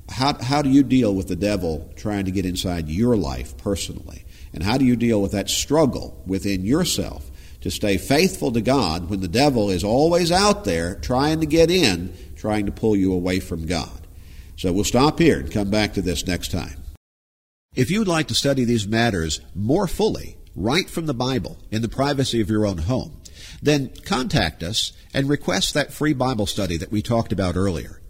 how, 0.09 0.41
how 0.41 0.61
do 0.61 0.69
you 0.69 0.83
deal 0.83 1.13
with 1.13 1.27
the 1.27 1.35
devil 1.35 1.91
trying 1.95 2.25
to 2.25 2.31
get 2.31 2.45
inside 2.45 2.87
your 2.89 3.17
life 3.17 3.57
personally? 3.57 4.23
And 4.57 4.63
how 4.63 4.79
do 4.79 4.85
you 4.85 4.95
deal 4.95 5.21
with 5.21 5.33
that 5.33 5.51
struggle 5.51 6.19
within 6.25 6.65
yourself 6.65 7.29
to 7.61 7.69
stay 7.69 7.99
faithful 7.99 8.51
to 8.53 8.59
God 8.59 9.07
when 9.07 9.21
the 9.21 9.27
devil 9.27 9.69
is 9.69 9.83
always 9.83 10.31
out 10.31 10.63
there 10.63 10.95
trying 10.95 11.41
to 11.41 11.45
get 11.45 11.69
in, 11.69 12.11
trying 12.35 12.65
to 12.65 12.71
pull 12.71 12.95
you 12.95 13.13
away 13.13 13.39
from 13.39 13.67
God? 13.67 14.07
So 14.55 14.73
we'll 14.73 14.83
stop 14.83 15.19
here 15.19 15.37
and 15.39 15.51
come 15.51 15.69
back 15.69 15.93
to 15.93 16.01
this 16.01 16.25
next 16.25 16.49
time. 16.49 16.81
If 17.75 17.91
you'd 17.91 18.07
like 18.07 18.29
to 18.29 18.33
study 18.33 18.63
these 18.63 18.87
matters 18.87 19.41
more 19.53 19.85
fully, 19.85 20.37
right 20.55 20.89
from 20.89 21.05
the 21.05 21.13
Bible, 21.13 21.59
in 21.69 21.83
the 21.83 21.87
privacy 21.87 22.41
of 22.41 22.49
your 22.49 22.65
own 22.65 22.79
home, 22.79 23.21
then 23.61 23.91
contact 24.05 24.63
us 24.63 24.91
and 25.13 25.29
request 25.29 25.75
that 25.75 25.93
free 25.93 26.13
Bible 26.13 26.47
study 26.47 26.77
that 26.77 26.91
we 26.91 27.03
talked 27.03 27.31
about 27.31 27.55
earlier. 27.55 28.01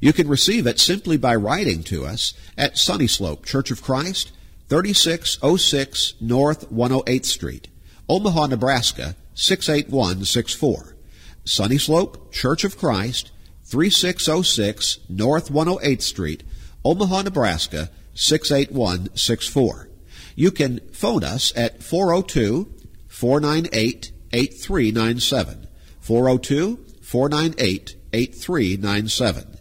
You 0.00 0.12
can 0.12 0.28
receive 0.28 0.68
it 0.68 0.78
simply 0.78 1.16
by 1.16 1.34
writing 1.34 1.82
to 1.82 2.06
us 2.06 2.32
at 2.56 2.78
Sunny 2.78 3.08
Slope 3.08 3.44
Church 3.44 3.72
of 3.72 3.82
Christ, 3.82 4.30
3606 4.68 6.14
North 6.20 6.70
108th 6.70 7.24
Street, 7.24 7.68
Omaha, 8.08 8.46
Nebraska 8.46 9.14
68164. 9.34 10.96
Sunny 11.44 11.78
Slope 11.78 12.32
Church 12.32 12.64
of 12.64 12.76
Christ, 12.76 13.30
3606 13.64 14.98
North 15.08 15.50
108th 15.50 16.02
Street, 16.02 16.42
Omaha, 16.84 17.22
Nebraska 17.22 17.90
68164. 18.14 19.88
You 20.34 20.50
can 20.50 20.80
phone 20.92 21.24
us 21.24 21.52
at 21.56 21.82
402 21.82 22.72
498 23.08 24.12
8397. 24.32 25.66
402 26.00 26.84
498 27.02 27.96
8397. 28.12 29.58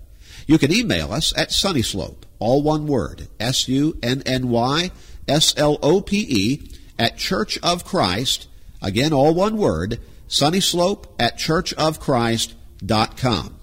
You 0.48 0.58
can 0.58 0.72
email 0.72 1.12
us 1.12 1.34
at 1.38 1.50
Sunnyslope, 1.50 2.25
all 2.40 2.62
one 2.62 2.88
word, 2.88 3.28
S 3.40 3.68
U 3.68 3.98
N 4.02 4.24
N 4.26 4.50
Y 4.50 4.92
S 5.28 5.54
L 5.58 5.78
O 5.82 6.00
P 6.02 6.26
E, 6.30 6.62
at 6.98 7.18
Church 7.18 7.60
of 7.62 7.84
Christ, 7.84 8.48
again, 8.82 9.12
all 9.14 9.34
one 9.34 9.58
word, 9.58 10.00
Sunnyslope 10.28 11.08
at 11.20 11.38
churchofchrist.com. 11.38 13.60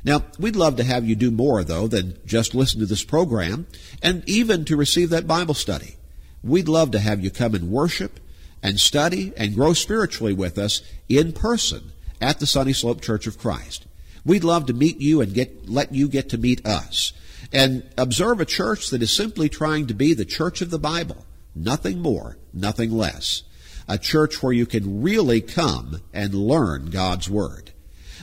Now, 0.03 0.23
we'd 0.39 0.55
love 0.55 0.75
to 0.77 0.83
have 0.83 1.07
you 1.07 1.15
do 1.15 1.31
more, 1.31 1.63
though, 1.63 1.87
than 1.87 2.17
just 2.25 2.53
listen 2.53 2.79
to 2.79 2.85
this 2.85 3.03
program, 3.03 3.67
and 4.01 4.27
even 4.27 4.65
to 4.65 4.77
receive 4.77 5.09
that 5.09 5.27
Bible 5.27 5.53
study. 5.53 5.95
We'd 6.43 6.67
love 6.67 6.91
to 6.91 6.99
have 6.99 7.23
you 7.23 7.31
come 7.31 7.55
and 7.55 7.71
worship 7.71 8.19
and 8.61 8.79
study 8.79 9.33
and 9.35 9.55
grow 9.55 9.73
spiritually 9.73 10.33
with 10.33 10.57
us 10.57 10.81
in 11.09 11.33
person 11.33 11.91
at 12.21 12.39
the 12.39 12.45
Sunny 12.45 12.73
Slope 12.73 13.01
Church 13.01 13.27
of 13.27 13.37
Christ. 13.37 13.85
We'd 14.23 14.43
love 14.43 14.65
to 14.67 14.73
meet 14.73 15.01
you 15.01 15.21
and 15.21 15.33
get, 15.33 15.69
let 15.69 15.93
you 15.93 16.07
get 16.07 16.29
to 16.29 16.37
meet 16.37 16.65
us 16.65 17.13
and 17.55 17.83
observe 17.97 18.41
a 18.41 18.45
church 18.45 18.89
that 18.89 19.01
is 19.01 19.15
simply 19.15 19.47
trying 19.47 19.87
to 19.87 19.93
be 19.93 20.13
the 20.13 20.25
church 20.25 20.61
of 20.61 20.71
the 20.71 20.77
Bible. 20.77 21.25
Nothing 21.55 22.01
more, 22.01 22.37
nothing 22.53 22.91
less. 22.91 23.43
A 23.87 23.97
church 23.97 24.43
where 24.43 24.51
you 24.51 24.65
can 24.65 25.01
really 25.01 25.39
come 25.39 26.01
and 26.13 26.33
learn 26.33 26.89
God's 26.89 27.29
Word. 27.29 27.71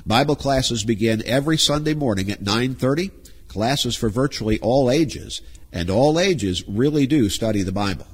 Bible 0.05 0.37
classes 0.37 0.85
begin 0.85 1.23
every 1.25 1.57
Sunday 1.57 1.95
morning 1.95 2.31
at 2.31 2.43
9:30. 2.43 3.11
Classes 3.49 3.97
for 3.97 4.11
virtually 4.11 4.61
all 4.61 4.91
ages, 4.91 5.41
and 5.73 5.89
all 5.89 6.21
ages 6.21 6.63
really 6.69 7.07
do 7.07 7.31
study 7.31 7.63
the 7.63 7.73
Bible. 7.73 8.07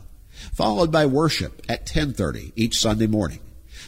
Followed 0.52 0.92
by 0.92 1.06
worship 1.06 1.62
at 1.68 1.84
10:30 1.84 2.52
each 2.54 2.78
Sunday 2.78 3.08
morning. 3.08 3.40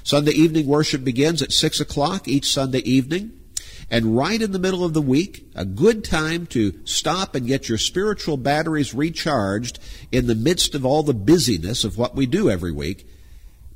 Sunday 0.03 0.33
evening 0.33 0.67
worship 0.67 1.05
begins 1.05 1.43
at 1.43 1.53
6 1.53 1.79
o'clock 1.79 2.27
each 2.27 2.53
Sunday 2.53 2.81
evening. 2.81 3.33
And 3.91 4.17
right 4.17 4.41
in 4.41 4.53
the 4.53 4.59
middle 4.61 4.85
of 4.85 4.95
the 4.95 5.03
week, 5.03 5.51
a 5.57 5.65
good 5.65 6.05
time 6.05 6.47
to 6.47 6.79
stop 6.85 7.35
and 7.35 7.47
get 7.47 7.69
your 7.69 7.79
spiritual 7.79 8.37
batteries 8.37 8.95
recharged 8.95 9.81
in 10.13 10.29
the 10.29 10.37
midst 10.37 10.77
of 10.77 10.87
all 10.87 11.03
the 11.03 11.13
busyness 11.13 11.83
of 11.83 11.99
what 11.99 12.15
we 12.15 12.27
do 12.27 12.49
every 12.49 12.71
week. 12.71 13.07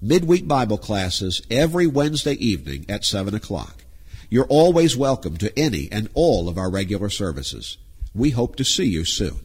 Midweek 0.00 0.46
Bible 0.46 0.78
classes 0.78 1.42
every 1.50 1.86
Wednesday 1.86 2.34
evening 2.34 2.86
at 2.88 3.04
7 3.04 3.34
o'clock. 3.34 3.84
You're 4.30 4.46
always 4.46 4.96
welcome 4.96 5.36
to 5.38 5.58
any 5.58 5.88
and 5.90 6.08
all 6.14 6.48
of 6.48 6.58
our 6.58 6.70
regular 6.70 7.10
services. 7.10 7.76
We 8.14 8.30
hope 8.30 8.54
to 8.56 8.64
see 8.64 8.86
you 8.86 9.04
soon. 9.04 9.40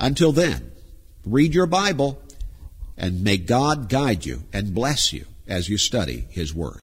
Until 0.00 0.32
then, 0.32 0.72
read 1.24 1.54
your 1.54 1.66
Bible 1.66 2.20
and 2.96 3.22
may 3.22 3.36
God 3.36 3.88
guide 3.88 4.24
you 4.24 4.44
and 4.52 4.74
bless 4.74 5.12
you 5.12 5.26
as 5.46 5.68
you 5.68 5.78
study 5.78 6.26
His 6.30 6.54
Word. 6.54 6.80